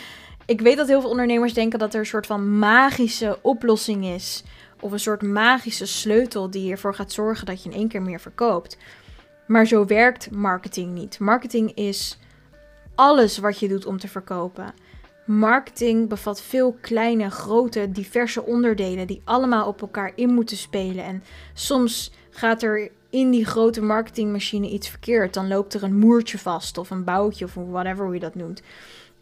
ik 0.46 0.62
weet 0.62 0.78
dat 0.78 0.88
heel 0.88 1.02
veel 1.02 1.10
ondernemers 1.10 1.54
denken 1.54 1.80
dat 1.80 1.94
er 1.94 2.00
een 2.00 2.06
soort 2.06 2.26
van 2.26 2.58
magische 2.60 3.40
oplossing 3.42 4.06
is. 4.06 4.44
Of 4.80 4.92
een 4.92 5.00
soort 5.00 5.22
magische 5.22 5.86
sleutel 5.86 6.50
die 6.50 6.72
ervoor 6.72 6.96
gaat 6.96 7.12
zorgen 7.12 7.46
dat 7.46 7.64
je 7.64 7.70
in 7.70 7.76
één 7.76 7.88
keer 7.88 8.02
meer 8.02 8.20
verkoopt. 8.20 8.78
Maar 9.48 9.66
zo 9.66 9.86
werkt 9.86 10.32
marketing 10.32 10.94
niet. 10.94 11.20
Marketing 11.20 11.72
is 11.74 12.20
alles 12.96 13.38
wat 13.38 13.60
je 13.60 13.68
doet 13.68 13.86
om 13.86 14.00
te 14.00 14.08
verkopen. 14.08 14.74
Marketing 15.26 16.10
bevat 16.10 16.42
veel 16.42 16.78
kleine, 16.82 17.30
grote, 17.30 17.92
diverse 17.92 18.44
onderdelen 18.44 19.08
die 19.08 19.22
allemaal 19.24 19.68
op 19.68 19.82
elkaar 19.82 20.12
in 20.16 20.34
moeten 20.34 20.58
spelen. 20.58 21.04
En 21.04 21.24
soms 21.54 22.12
gaat 22.30 22.64
er 22.64 22.92
in 23.10 23.32
die 23.32 23.46
grote 23.46 23.82
marketingmachine 23.82 24.70
iets 24.70 24.90
verkeerd. 24.90 25.34
Dan 25.34 25.48
loopt 25.48 25.74
er 25.74 25.84
een 25.84 25.98
moertje 25.98 26.38
vast 26.38 26.78
of 26.78 26.90
een 26.90 27.04
boutje 27.04 27.46
of 27.46 27.54
whatever 27.54 28.06
hoe 28.06 28.14
je 28.14 28.20
dat 28.20 28.36
noemt. 28.36 28.62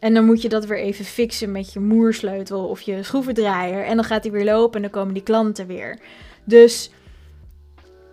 En 0.02 0.14
dan 0.14 0.24
moet 0.24 0.42
je 0.42 0.48
dat 0.48 0.66
weer 0.66 0.78
even 0.78 1.04
fixen 1.04 1.52
met 1.52 1.72
je 1.72 1.80
moersleutel 1.80 2.68
of 2.68 2.80
je 2.80 3.02
schroevendraaier. 3.02 3.84
En 3.84 3.96
dan 3.96 4.04
gaat 4.04 4.22
hij 4.22 4.32
weer 4.32 4.44
lopen 4.44 4.76
en 4.76 4.82
dan 4.82 4.90
komen 4.90 5.14
die 5.14 5.22
klanten 5.22 5.66
weer. 5.66 5.98
Dus 6.44 6.90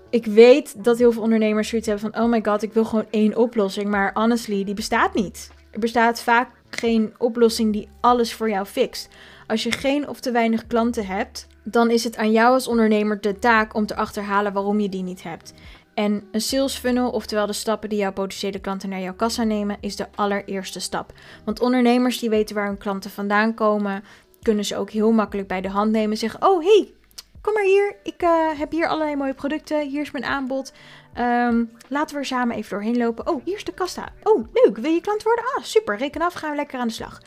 ik 0.09 0.25
weet 0.25 0.83
dat 0.83 0.97
heel 0.97 1.11
veel 1.11 1.21
ondernemers 1.21 1.69
zoiets 1.69 1.87
hebben 1.87 2.11
van: 2.11 2.23
oh 2.23 2.29
my 2.29 2.39
god, 2.43 2.63
ik 2.63 2.73
wil 2.73 2.85
gewoon 2.85 3.05
één 3.09 3.37
oplossing. 3.37 3.89
Maar 3.89 4.11
honestly, 4.13 4.63
die 4.63 4.73
bestaat 4.73 5.13
niet. 5.13 5.51
Er 5.71 5.79
bestaat 5.79 6.21
vaak 6.21 6.49
geen 6.69 7.13
oplossing 7.17 7.73
die 7.73 7.89
alles 8.01 8.33
voor 8.33 8.49
jou 8.49 8.65
fixt. 8.65 9.09
Als 9.47 9.63
je 9.63 9.71
geen 9.71 10.07
of 10.07 10.19
te 10.19 10.31
weinig 10.31 10.67
klanten 10.67 11.05
hebt, 11.05 11.47
dan 11.63 11.89
is 11.89 12.03
het 12.03 12.17
aan 12.17 12.31
jou 12.31 12.53
als 12.53 12.67
ondernemer 12.67 13.21
de 13.21 13.39
taak 13.39 13.75
om 13.75 13.85
te 13.85 13.95
achterhalen 13.95 14.53
waarom 14.53 14.79
je 14.79 14.89
die 14.89 15.03
niet 15.03 15.23
hebt. 15.23 15.53
En 15.99 16.27
een 16.31 16.41
sales 16.41 16.77
funnel, 16.77 17.09
oftewel 17.09 17.45
de 17.45 17.53
stappen 17.53 17.89
die 17.89 17.97
jouw 17.97 18.11
potentiële 18.11 18.59
klanten 18.59 18.89
naar 18.89 18.99
jouw 18.99 19.13
kassa 19.13 19.43
nemen, 19.43 19.77
is 19.79 19.95
de 19.95 20.07
allereerste 20.15 20.79
stap. 20.79 21.13
Want 21.45 21.59
ondernemers 21.59 22.19
die 22.19 22.29
weten 22.29 22.55
waar 22.55 22.67
hun 22.67 22.77
klanten 22.77 23.11
vandaan 23.11 23.53
komen, 23.53 24.03
kunnen 24.41 24.65
ze 24.65 24.77
ook 24.77 24.89
heel 24.89 25.11
makkelijk 25.11 25.47
bij 25.47 25.61
de 25.61 25.69
hand 25.69 25.91
nemen. 25.91 26.17
Zeggen: 26.17 26.47
Oh, 26.47 26.63
hey, 26.63 26.93
kom 27.41 27.53
maar 27.53 27.63
hier. 27.63 27.95
Ik 28.03 28.23
uh, 28.23 28.59
heb 28.59 28.71
hier 28.71 28.87
allerlei 28.87 29.15
mooie 29.15 29.33
producten. 29.33 29.87
Hier 29.87 30.01
is 30.01 30.11
mijn 30.11 30.25
aanbod. 30.25 30.73
Um, 31.17 31.71
laten 31.87 32.15
we 32.15 32.21
er 32.21 32.27
samen 32.27 32.55
even 32.55 32.69
doorheen 32.69 32.97
lopen. 32.97 33.27
Oh, 33.27 33.45
hier 33.45 33.55
is 33.55 33.63
de 33.63 33.73
kassa. 33.73 34.09
Oh, 34.23 34.47
leuk. 34.53 34.77
Wil 34.77 34.91
je 34.91 35.01
klant 35.01 35.23
worden? 35.23 35.45
Ah, 35.45 35.63
super. 35.63 35.97
Reken 35.97 36.21
af. 36.21 36.33
Gaan 36.33 36.49
we 36.49 36.55
lekker 36.55 36.79
aan 36.79 36.87
de 36.87 36.93
slag. 36.93 37.21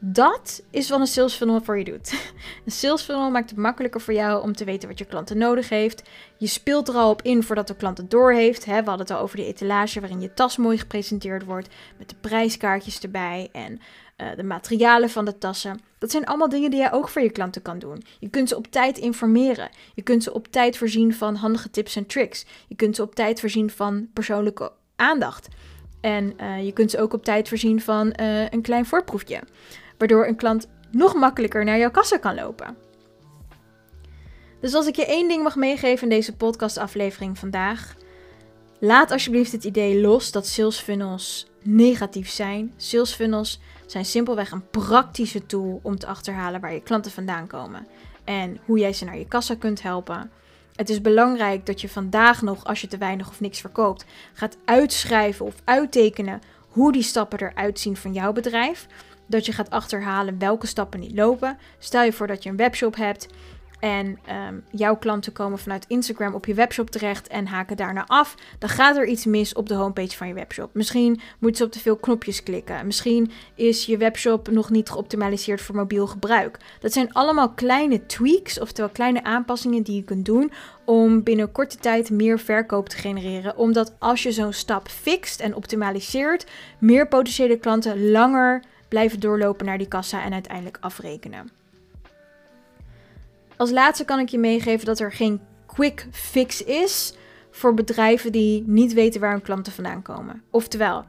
Dat 0.00 0.62
is 0.70 0.88
wat 0.88 1.00
een 1.00 1.06
sales 1.06 1.34
funnel 1.34 1.60
voor 1.60 1.78
je 1.78 1.84
doet. 1.84 2.12
Een 2.64 2.72
sales 2.72 3.02
funnel 3.02 3.30
maakt 3.30 3.50
het 3.50 3.58
makkelijker 3.58 4.00
voor 4.00 4.14
jou 4.14 4.42
om 4.42 4.52
te 4.52 4.64
weten 4.64 4.88
wat 4.88 4.98
je 4.98 5.04
klanten 5.04 5.38
nodig 5.38 5.68
heeft. 5.68 6.02
Je 6.36 6.46
speelt 6.46 6.88
er 6.88 6.94
al 6.94 7.10
op 7.10 7.22
in 7.22 7.42
voordat 7.42 7.66
de 7.66 7.76
klant 7.76 7.98
het 7.98 8.10
door 8.10 8.32
heeft. 8.32 8.64
We 8.64 8.72
hadden 8.72 8.98
het 8.98 9.10
al 9.10 9.18
over 9.18 9.36
de 9.36 9.46
etalage 9.46 10.00
waarin 10.00 10.20
je 10.20 10.34
tas 10.34 10.56
mooi 10.56 10.78
gepresenteerd 10.78 11.44
wordt. 11.44 11.68
Met 11.98 12.08
de 12.08 12.14
prijskaartjes 12.20 13.00
erbij 13.00 13.48
en 13.52 13.72
uh, 13.72 14.28
de 14.36 14.42
materialen 14.42 15.10
van 15.10 15.24
de 15.24 15.38
tassen. 15.38 15.80
Dat 15.98 16.10
zijn 16.10 16.26
allemaal 16.26 16.48
dingen 16.48 16.70
die 16.70 16.80
jij 16.80 16.92
ook 16.92 17.08
voor 17.08 17.22
je 17.22 17.30
klanten 17.30 17.62
kan 17.62 17.78
doen. 17.78 18.02
Je 18.18 18.28
kunt 18.28 18.48
ze 18.48 18.56
op 18.56 18.66
tijd 18.66 18.98
informeren. 18.98 19.68
Je 19.94 20.02
kunt 20.02 20.22
ze 20.22 20.34
op 20.34 20.46
tijd 20.46 20.76
voorzien 20.76 21.14
van 21.14 21.34
handige 21.34 21.70
tips 21.70 21.96
en 21.96 22.06
tricks. 22.06 22.46
Je 22.68 22.76
kunt 22.76 22.96
ze 22.96 23.02
op 23.02 23.14
tijd 23.14 23.40
voorzien 23.40 23.70
van 23.70 24.08
persoonlijke 24.12 24.72
aandacht. 24.96 25.48
En 26.00 26.34
uh, 26.40 26.64
je 26.64 26.72
kunt 26.72 26.90
ze 26.90 27.00
ook 27.00 27.12
op 27.12 27.24
tijd 27.24 27.48
voorzien 27.48 27.80
van 27.80 28.14
uh, 28.20 28.50
een 28.50 28.62
klein 28.62 28.86
voorproefje 28.86 29.40
waardoor 29.98 30.26
een 30.26 30.36
klant 30.36 30.68
nog 30.90 31.14
makkelijker 31.14 31.64
naar 31.64 31.78
jouw 31.78 31.90
kassa 31.90 32.16
kan 32.16 32.34
lopen. 32.34 32.76
Dus 34.60 34.74
als 34.74 34.86
ik 34.86 34.96
je 34.96 35.06
één 35.06 35.28
ding 35.28 35.42
mag 35.42 35.56
meegeven 35.56 36.02
in 36.02 36.14
deze 36.14 36.36
podcastaflevering 36.36 37.38
vandaag, 37.38 37.94
laat 38.78 39.10
alsjeblieft 39.10 39.52
het 39.52 39.64
idee 39.64 40.00
los 40.00 40.32
dat 40.32 40.46
sales 40.46 40.78
funnels 40.78 41.46
negatief 41.62 42.30
zijn. 42.30 42.72
Sales 42.76 43.12
funnels 43.12 43.60
zijn 43.86 44.04
simpelweg 44.04 44.50
een 44.50 44.70
praktische 44.70 45.46
tool 45.46 45.80
om 45.82 45.98
te 45.98 46.06
achterhalen 46.06 46.60
waar 46.60 46.72
je 46.72 46.82
klanten 46.82 47.12
vandaan 47.12 47.46
komen 47.46 47.86
en 48.24 48.58
hoe 48.64 48.78
jij 48.78 48.92
ze 48.92 49.04
naar 49.04 49.18
je 49.18 49.28
kassa 49.28 49.54
kunt 49.54 49.82
helpen. 49.82 50.30
Het 50.74 50.88
is 50.88 51.00
belangrijk 51.00 51.66
dat 51.66 51.80
je 51.80 51.88
vandaag 51.88 52.42
nog, 52.42 52.64
als 52.64 52.80
je 52.80 52.86
te 52.86 52.98
weinig 52.98 53.28
of 53.28 53.40
niks 53.40 53.60
verkoopt, 53.60 54.04
gaat 54.32 54.56
uitschrijven 54.64 55.46
of 55.46 55.54
uittekenen 55.64 56.40
hoe 56.68 56.92
die 56.92 57.02
stappen 57.02 57.40
eruit 57.40 57.80
zien 57.80 57.96
van 57.96 58.12
jouw 58.12 58.32
bedrijf 58.32 58.86
dat 59.28 59.46
je 59.46 59.52
gaat 59.52 59.70
achterhalen 59.70 60.38
welke 60.38 60.66
stappen 60.66 61.00
niet 61.00 61.16
lopen. 61.16 61.58
Stel 61.78 62.02
je 62.02 62.12
voor 62.12 62.26
dat 62.26 62.42
je 62.42 62.50
een 62.50 62.56
webshop 62.56 62.96
hebt 62.96 63.28
en 63.78 64.18
ehm, 64.24 64.54
jouw 64.70 64.96
klanten 64.96 65.32
komen 65.32 65.58
vanuit 65.58 65.84
Instagram 65.88 66.34
op 66.34 66.46
je 66.46 66.54
webshop 66.54 66.90
terecht 66.90 67.28
en 67.28 67.46
haken 67.46 67.76
daarna 67.76 68.04
af, 68.06 68.34
dan 68.58 68.68
gaat 68.68 68.96
er 68.96 69.06
iets 69.06 69.24
mis 69.24 69.54
op 69.54 69.68
de 69.68 69.74
homepage 69.74 70.16
van 70.16 70.28
je 70.28 70.34
webshop. 70.34 70.74
Misschien 70.74 71.20
moeten 71.38 71.58
ze 71.58 71.64
op 71.64 71.72
te 71.72 71.78
veel 71.78 71.96
knopjes 71.96 72.42
klikken. 72.42 72.86
Misschien 72.86 73.30
is 73.54 73.86
je 73.86 73.96
webshop 73.96 74.50
nog 74.50 74.70
niet 74.70 74.90
geoptimaliseerd 74.90 75.60
voor 75.60 75.74
mobiel 75.74 76.06
gebruik. 76.06 76.58
Dat 76.80 76.92
zijn 76.92 77.12
allemaal 77.12 77.50
kleine 77.50 78.06
tweaks, 78.06 78.60
oftewel 78.60 78.90
kleine 78.90 79.24
aanpassingen 79.24 79.82
die 79.82 79.96
je 79.96 80.04
kunt 80.04 80.24
doen 80.24 80.52
om 80.84 81.22
binnen 81.22 81.52
korte 81.52 81.76
tijd 81.76 82.10
meer 82.10 82.38
verkoop 82.38 82.88
te 82.88 82.96
genereren. 82.96 83.56
Omdat 83.56 83.94
als 83.98 84.22
je 84.22 84.32
zo'n 84.32 84.52
stap 84.52 84.88
fixt 84.88 85.40
en 85.40 85.54
optimaliseert, 85.54 86.46
meer 86.78 87.08
potentiële 87.08 87.58
klanten 87.58 88.10
langer 88.10 88.62
blijven 88.88 89.20
doorlopen 89.20 89.66
naar 89.66 89.78
die 89.78 89.88
kassa 89.88 90.24
en 90.24 90.32
uiteindelijk 90.32 90.78
afrekenen. 90.80 91.50
Als 93.56 93.70
laatste 93.70 94.04
kan 94.04 94.18
ik 94.18 94.28
je 94.28 94.38
meegeven 94.38 94.86
dat 94.86 94.98
er 94.98 95.12
geen 95.12 95.40
quick 95.66 96.06
fix 96.10 96.64
is 96.64 97.14
voor 97.50 97.74
bedrijven 97.74 98.32
die 98.32 98.62
niet 98.66 98.92
weten 98.92 99.20
waar 99.20 99.30
hun 99.30 99.42
klanten 99.42 99.72
vandaan 99.72 100.02
komen. 100.02 100.42
Oftewel, 100.50 101.04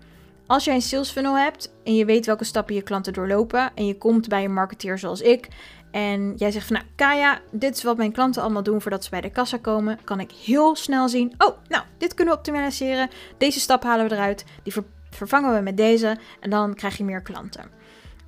Als 0.48 0.64
jij 0.64 0.76
een 0.76 0.82
sales 0.82 1.10
funnel 1.10 1.38
hebt 1.38 1.74
en 1.84 1.96
je 1.96 2.06
weet 2.06 2.26
welke 2.26 2.44
stappen 2.44 2.76
je 2.76 2.82
klanten 2.82 3.14
doorlopen 3.14 3.72
en 3.76 3.86
je 3.86 3.98
komt 3.98 4.28
bij 4.28 4.44
een 4.44 4.54
marketeer 4.54 4.98
zoals 4.98 5.22
ik 5.22 5.48
en 5.92 6.34
jij 6.36 6.52
zegt 6.52 6.68
van 6.68 6.76
nou 6.76 6.88
Kaya, 6.96 7.40
dit 7.52 7.76
is 7.76 7.84
wat 7.84 7.98
mijn 7.98 8.12
klanten 8.12 8.42
allemaal 8.42 8.64
doen 8.64 8.82
voordat 8.82 9.04
ze 9.04 9.10
bij 9.10 9.22
de 9.22 9.30
kassa 9.30 9.58
komen, 9.58 10.00
kan 10.04 10.20
ik 10.20 10.32
heel 10.32 10.76
snel 10.76 11.10
zien, 11.10 11.34
oh 11.38 11.58
nou 11.68 11.84
dit 11.98 12.14
kunnen 12.14 12.34
we 12.34 12.40
optimaliseren, 12.40 13.10
deze 13.38 13.60
stap 13.60 13.84
halen 13.84 14.08
we 14.08 14.16
eruit, 14.16 14.46
die 14.64 14.74
vervangen 15.20 15.56
we 15.56 15.62
met 15.62 15.78
deze 15.78 16.18
en 16.40 16.50
dan 16.50 16.74
krijg 16.74 16.98
je 16.98 17.04
meer 17.04 17.22
klanten. 17.22 17.70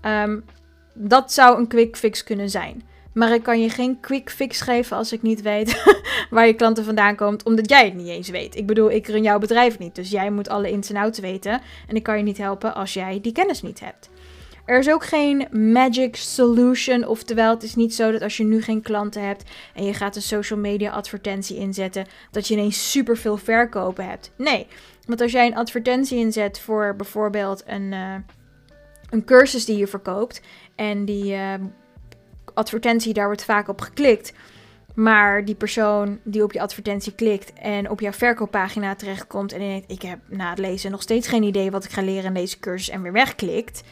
Ehm, 0.02 0.40
dat 0.94 1.32
zou 1.32 1.60
een 1.60 1.68
quick 1.68 1.98
fix 1.98 2.24
kunnen 2.24 2.50
zijn. 2.50 2.84
Maar 3.14 3.34
ik 3.34 3.44
kan 3.44 3.62
je 3.62 3.70
geen 3.70 4.00
quick 4.00 4.30
fix 4.30 4.62
geven 4.62 4.98
als 4.98 5.14
ik 5.14 5.22
niet 5.22 5.42
weet 5.42 5.84
waar 6.30 6.48
je 6.48 6.54
klanten 6.54 6.86
vandaan 6.86 7.16
komt, 7.16 7.44
omdat 7.44 7.70
jij 7.70 7.86
het 7.86 7.94
niet 7.94 8.08
eens 8.08 8.30
weet. 8.30 8.56
Ik 8.56 8.66
bedoel, 8.66 8.92
ik 8.92 9.08
run 9.08 9.24
jouw 9.24 9.40
bedrijf 9.40 9.80
niet, 9.80 9.96
dus 9.96 10.10
jij 10.10 10.32
moet 10.32 10.50
alle 10.50 10.72
ins 10.72 10.90
en 10.90 10.96
outs 10.96 11.20
weten. 11.20 11.62
En 11.88 11.96
ik 11.96 12.04
kan 12.04 12.18
je 12.18 12.24
niet 12.24 12.38
helpen 12.38 12.76
als 12.76 12.94
jij 12.94 13.20
die 13.22 13.32
kennis 13.32 13.62
niet 13.62 13.80
hebt. 13.80 14.10
Er 14.66 14.80
is 14.80 14.90
ook 14.90 15.06
geen 15.06 15.48
magic 15.74 16.16
solution, 16.16 17.08
oftewel 17.08 17.50
het 17.50 17.64
is 17.64 17.76
niet 17.76 17.96
zo 17.96 18.12
dat 18.12 18.22
als 18.22 18.38
je 18.38 18.44
nu 18.44 18.62
geen 18.62 18.82
klanten 18.82 19.28
hebt 19.28 19.44
en 19.76 19.86
je 19.86 19.94
gaat 19.94 20.16
een 20.16 20.22
social 20.22 20.60
media 20.60 20.92
advertentie 20.92 21.58
inzetten, 21.58 22.06
dat 22.32 22.48
je 22.48 22.54
ineens 22.54 22.92
superveel 22.92 23.38
verkopen 23.38 24.10
hebt. 24.10 24.32
Nee, 24.38 24.68
want 25.12 25.24
als 25.24 25.32
jij 25.32 25.47
een 25.47 25.56
advertentie 25.56 26.17
inzet 26.17 26.60
voor 26.60 26.95
bijvoorbeeld 26.95 27.63
een, 27.65 27.91
uh, 27.91 28.15
een 29.10 29.26
cursus 29.26 29.65
die 29.65 29.78
je 29.78 29.88
verkoopt 29.88 30.41
en 30.76 31.06
die 31.06 31.34
uh, 31.34 31.54
advertentie, 32.54 33.13
daar 33.13 33.26
wordt 33.26 33.45
vaak 33.45 33.67
op 33.67 33.82
geklikt. 33.82 34.34
Maar 34.95 35.45
die 35.45 35.56
persoon 35.56 36.19
die 36.24 36.43
op 36.43 36.52
je 36.52 36.62
advertentie 36.62 37.15
klikt 37.15 37.54
en 37.54 37.89
op 37.89 38.00
jouw 38.00 38.12
verkooppagina 38.12 38.95
terechtkomt 38.95 39.54
en 39.54 39.60
denkt: 39.60 39.91
Ik 39.91 40.02
heb 40.02 40.19
na 40.28 40.50
het 40.50 40.60
lezen 40.60 40.91
nog 40.91 41.02
steeds 41.02 41.28
geen 41.28 41.43
idee 41.43 41.71
wat 41.71 41.84
ik 41.84 41.91
ga 41.91 42.02
leren 42.02 42.24
in 42.24 42.34
deze 42.34 42.60
cursus 42.60 42.89
en 42.89 43.02
weer 43.02 43.12
wegklikt. 43.12 43.84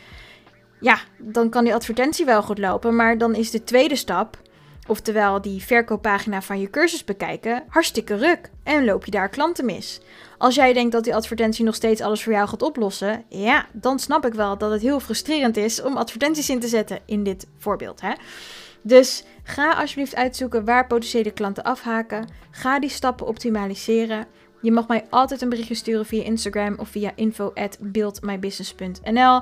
Ja, 0.80 1.00
dan 1.18 1.50
kan 1.50 1.64
die 1.64 1.74
advertentie 1.74 2.26
wel 2.26 2.44
goed 2.44 2.58
lopen, 2.58 2.96
maar 2.96 3.18
dan 3.18 3.36
is 3.36 3.52
de 3.52 3.64
tweede 3.64 3.96
stap, 3.96 4.38
oftewel 4.90 5.42
die 5.42 5.64
verkooppagina 5.64 6.42
van 6.42 6.60
je 6.60 6.70
cursus 6.70 7.04
bekijken, 7.04 7.64
hartstikke 7.68 8.16
ruk 8.16 8.50
en 8.64 8.86
loop 8.86 9.06
je 9.06 9.12
daar 9.12 9.30
klanten 9.30 9.66
mis. 9.66 10.02
Als 10.38 10.56
jij 10.56 10.74
denkt 10.74 10.92
dat 10.92 11.04
die 11.04 11.16
advertentie 11.16 11.66
nog 11.66 11.76
steeds 11.76 12.02
alles 12.02 12.24
voor 12.24 12.34
jou 12.34 12.48
gaat 12.48 12.62
oplossen, 12.62 13.24
ja, 13.30 13.68
dan 13.72 14.00
snap 14.00 14.26
ik 14.26 14.34
wel 14.34 14.58
dat 14.58 14.72
het 14.72 14.82
heel 14.82 15.00
frustrerend 15.00 15.58
is 15.58 15.82
om 15.82 15.98
advertenties 15.98 16.50
in 16.50 16.60
te 16.60 16.68
zetten 16.68 17.00
in 17.06 17.24
dit 17.24 17.48
voorbeeld. 17.58 18.02
Hè? 18.02 18.14
Dus 18.82 19.24
ga 19.44 19.74
alsjeblieft 19.74 20.16
uitzoeken 20.16 20.66
waar 20.66 20.88
potentiële 20.88 21.32
klanten 21.32 21.64
afhaken. 21.64 22.28
Ga 22.52 22.80
die 22.80 22.90
stappen 22.90 23.28
optimaliseren. 23.28 24.26
Je 24.62 24.72
mag 24.72 24.88
mij 24.88 25.06
altijd 25.10 25.42
een 25.42 25.50
berichtje 25.50 25.76
sturen 25.76 26.06
via 26.06 26.24
Instagram 26.24 26.76
of 26.78 26.90
via 26.90 27.12
info@buildmybusiness.nl. 27.16 29.42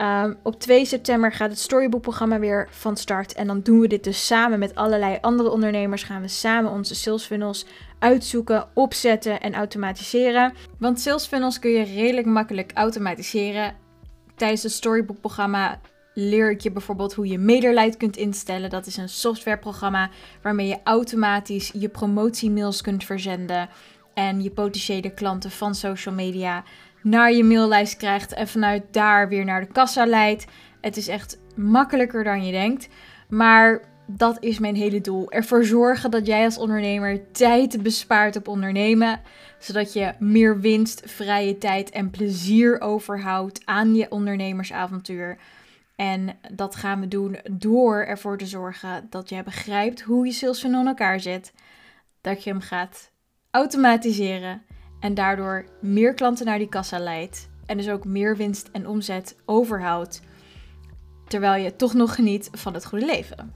Um, 0.00 0.36
op 0.42 0.60
2 0.60 0.84
september 0.84 1.32
gaat 1.32 1.50
het 1.50 1.58
Storybook-programma 1.58 2.38
weer 2.38 2.68
van 2.70 2.96
start. 2.96 3.32
En 3.32 3.46
dan 3.46 3.60
doen 3.60 3.80
we 3.80 3.86
dit 3.86 4.04
dus 4.04 4.26
samen 4.26 4.58
met 4.58 4.74
allerlei 4.74 5.18
andere 5.20 5.50
ondernemers. 5.50 6.02
Gaan 6.02 6.20
we 6.20 6.28
samen 6.28 6.70
onze 6.70 6.94
sales 6.94 7.24
funnels 7.24 7.66
uitzoeken, 7.98 8.68
opzetten 8.74 9.40
en 9.40 9.54
automatiseren. 9.54 10.52
Want 10.78 11.00
sales 11.00 11.26
funnels 11.26 11.58
kun 11.58 11.70
je 11.70 11.82
redelijk 11.82 12.26
makkelijk 12.26 12.70
automatiseren. 12.74 13.74
Tijdens 14.36 14.62
het 14.62 14.72
Storybook-programma 14.72 15.80
leer 16.14 16.50
ik 16.50 16.60
je 16.60 16.70
bijvoorbeeld 16.70 17.14
hoe 17.14 17.26
je 17.26 17.38
Mailerlite 17.38 17.96
kunt 17.96 18.16
instellen. 18.16 18.70
Dat 18.70 18.86
is 18.86 18.96
een 18.96 19.08
softwareprogramma 19.08 20.10
waarmee 20.42 20.66
je 20.66 20.78
automatisch 20.84 21.70
je 21.74 21.88
promotiemails 21.88 22.80
kunt 22.80 23.04
verzenden. 23.04 23.68
En 24.14 24.42
je 24.42 24.50
potentiële 24.50 25.10
klanten 25.10 25.50
van 25.50 25.74
social 25.74 26.14
media 26.14 26.64
naar 27.02 27.32
je 27.32 27.44
maillijst 27.44 27.96
krijgt 27.96 28.32
en 28.32 28.48
vanuit 28.48 28.82
daar 28.90 29.28
weer 29.28 29.44
naar 29.44 29.60
de 29.60 29.72
kassa 29.72 30.06
leidt. 30.06 30.46
Het 30.80 30.96
is 30.96 31.08
echt 31.08 31.38
makkelijker 31.56 32.24
dan 32.24 32.44
je 32.44 32.52
denkt. 32.52 32.88
Maar 33.28 33.80
dat 34.06 34.36
is 34.40 34.58
mijn 34.58 34.74
hele 34.74 35.00
doel. 35.00 35.30
Ervoor 35.30 35.64
zorgen 35.64 36.10
dat 36.10 36.26
jij 36.26 36.44
als 36.44 36.58
ondernemer 36.58 37.32
tijd 37.32 37.82
bespaart 37.82 38.36
op 38.36 38.48
ondernemen. 38.48 39.20
Zodat 39.58 39.92
je 39.92 40.14
meer 40.18 40.60
winst, 40.60 41.02
vrije 41.04 41.58
tijd 41.58 41.90
en 41.90 42.10
plezier 42.10 42.80
overhoudt 42.80 43.60
aan 43.64 43.94
je 43.94 44.10
ondernemersavontuur. 44.10 45.38
En 45.96 46.38
dat 46.52 46.76
gaan 46.76 47.00
we 47.00 47.08
doen 47.08 47.38
door 47.50 47.96
ervoor 48.02 48.38
te 48.38 48.46
zorgen 48.46 49.06
dat 49.10 49.28
jij 49.28 49.42
begrijpt 49.42 50.00
hoe 50.00 50.26
je 50.26 50.32
sales 50.32 50.60
funnel 50.60 50.80
in 50.80 50.86
elkaar 50.86 51.20
zit. 51.20 51.52
Dat 52.20 52.44
je 52.44 52.50
hem 52.50 52.60
gaat 52.60 53.10
automatiseren 53.50 54.62
en 55.00 55.14
daardoor 55.14 55.64
meer 55.80 56.14
klanten 56.14 56.46
naar 56.46 56.58
die 56.58 56.68
kassa 56.68 56.98
leidt. 56.98 57.48
En 57.66 57.76
dus 57.76 57.88
ook 57.88 58.04
meer 58.04 58.36
winst 58.36 58.68
en 58.72 58.88
omzet 58.88 59.36
overhoudt. 59.44 60.20
Terwijl 61.28 61.62
je 61.64 61.76
toch 61.76 61.94
nog 61.94 62.14
geniet 62.14 62.48
van 62.52 62.74
het 62.74 62.86
goede 62.86 63.06
leven. 63.06 63.54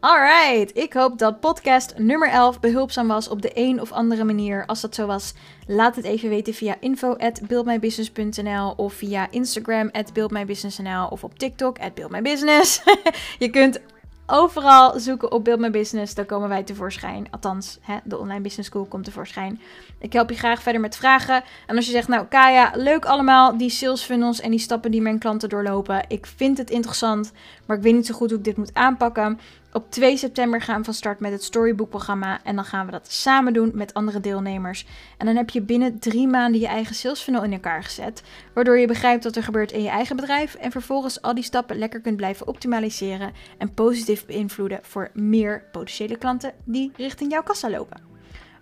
Alright, 0.00 0.76
ik 0.76 0.92
hoop 0.92 1.18
dat 1.18 1.40
podcast 1.40 1.94
nummer 1.98 2.28
11 2.28 2.60
behulpzaam 2.60 3.08
was 3.08 3.28
op 3.28 3.42
de 3.42 3.50
een 3.54 3.80
of 3.80 3.92
andere 3.92 4.24
manier. 4.24 4.66
Als 4.66 4.80
dat 4.80 4.94
zo 4.94 5.06
was, 5.06 5.34
laat 5.66 5.96
het 5.96 6.04
even 6.04 6.28
weten 6.28 6.54
via 6.54 6.76
info 6.80 7.14
at 7.14 7.40
buildmybusiness.nl 7.46 8.70
of 8.76 8.92
via 8.92 9.30
Instagram 9.30 9.90
buildmybusiness.nl 10.12 11.06
of 11.06 11.24
op 11.24 11.38
TikTok 11.38 11.94
buildmybusiness. 11.94 12.82
je 13.38 13.50
kunt 13.50 13.80
overal 14.26 15.00
zoeken 15.00 15.32
op 15.32 15.44
Build 15.44 15.60
My 15.60 15.70
Business, 15.70 16.14
dan 16.14 16.26
komen 16.26 16.48
wij 16.48 16.62
tevoorschijn. 16.62 17.26
Althans, 17.30 17.78
hè, 17.80 17.96
de 18.04 18.18
Online 18.18 18.40
Business 18.40 18.68
School 18.68 18.84
komt 18.84 19.04
tevoorschijn. 19.04 19.60
Ik 20.02 20.12
help 20.12 20.30
je 20.30 20.36
graag 20.36 20.62
verder 20.62 20.80
met 20.80 20.96
vragen. 20.96 21.42
En 21.66 21.76
als 21.76 21.86
je 21.86 21.92
zegt, 21.92 22.08
nou 22.08 22.26
Kaya, 22.26 22.70
leuk 22.74 23.04
allemaal, 23.04 23.56
die 23.56 23.70
sales 23.70 24.02
funnels 24.02 24.40
en 24.40 24.50
die 24.50 24.58
stappen 24.58 24.90
die 24.90 25.02
mijn 25.02 25.18
klanten 25.18 25.48
doorlopen. 25.48 26.04
Ik 26.08 26.26
vind 26.26 26.58
het 26.58 26.70
interessant, 26.70 27.32
maar 27.66 27.76
ik 27.76 27.82
weet 27.82 27.94
niet 27.94 28.06
zo 28.06 28.14
goed 28.14 28.30
hoe 28.30 28.38
ik 28.38 28.44
dit 28.44 28.56
moet 28.56 28.74
aanpakken. 28.74 29.38
Op 29.72 29.90
2 29.90 30.16
september 30.16 30.60
gaan 30.60 30.78
we 30.78 30.84
van 30.84 30.94
start 30.94 31.20
met 31.20 31.32
het 31.32 31.42
Storybook-programma. 31.42 32.40
En 32.44 32.54
dan 32.54 32.64
gaan 32.64 32.86
we 32.86 32.92
dat 32.92 33.12
samen 33.12 33.52
doen 33.52 33.70
met 33.74 33.94
andere 33.94 34.20
deelnemers. 34.20 34.86
En 35.18 35.26
dan 35.26 35.36
heb 35.36 35.50
je 35.50 35.60
binnen 35.60 35.98
drie 35.98 36.28
maanden 36.28 36.60
je 36.60 36.66
eigen 36.66 36.94
sales 36.94 37.20
funnel 37.20 37.42
in 37.42 37.52
elkaar 37.52 37.82
gezet. 37.82 38.22
Waardoor 38.54 38.78
je 38.78 38.86
begrijpt 38.86 39.24
wat 39.24 39.36
er 39.36 39.42
gebeurt 39.42 39.72
in 39.72 39.82
je 39.82 39.88
eigen 39.88 40.16
bedrijf. 40.16 40.54
En 40.54 40.70
vervolgens 40.70 41.22
al 41.22 41.34
die 41.34 41.44
stappen 41.44 41.78
lekker 41.78 42.00
kunt 42.00 42.16
blijven 42.16 42.46
optimaliseren. 42.46 43.32
En 43.58 43.74
positief 43.74 44.26
beïnvloeden 44.26 44.78
voor 44.82 45.10
meer 45.14 45.64
potentiële 45.72 46.16
klanten 46.16 46.52
die 46.64 46.92
richting 46.96 47.30
jouw 47.30 47.42
kassa 47.42 47.70
lopen. 47.70 48.11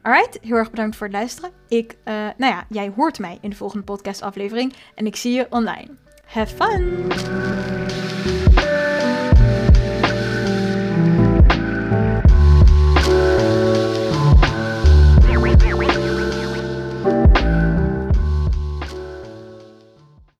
Alright, 0.03 0.39
heel 0.43 0.57
erg 0.57 0.71
bedankt 0.71 0.97
voor 0.97 1.07
het 1.07 1.17
luisteren. 1.17 1.51
Ik, 1.69 1.97
uh, 2.05 2.15
nou 2.15 2.53
ja, 2.53 2.67
jij 2.69 2.93
hoort 2.97 3.19
mij 3.19 3.39
in 3.41 3.51
de 3.51 3.57
volgende 3.57 3.85
podcast 3.85 4.23
aflevering. 4.23 4.75
En 4.95 5.07
ik 5.07 5.17
zie 5.17 5.33
je 5.33 5.47
online. 5.51 5.89
Have 6.27 6.55
fun! 6.55 7.70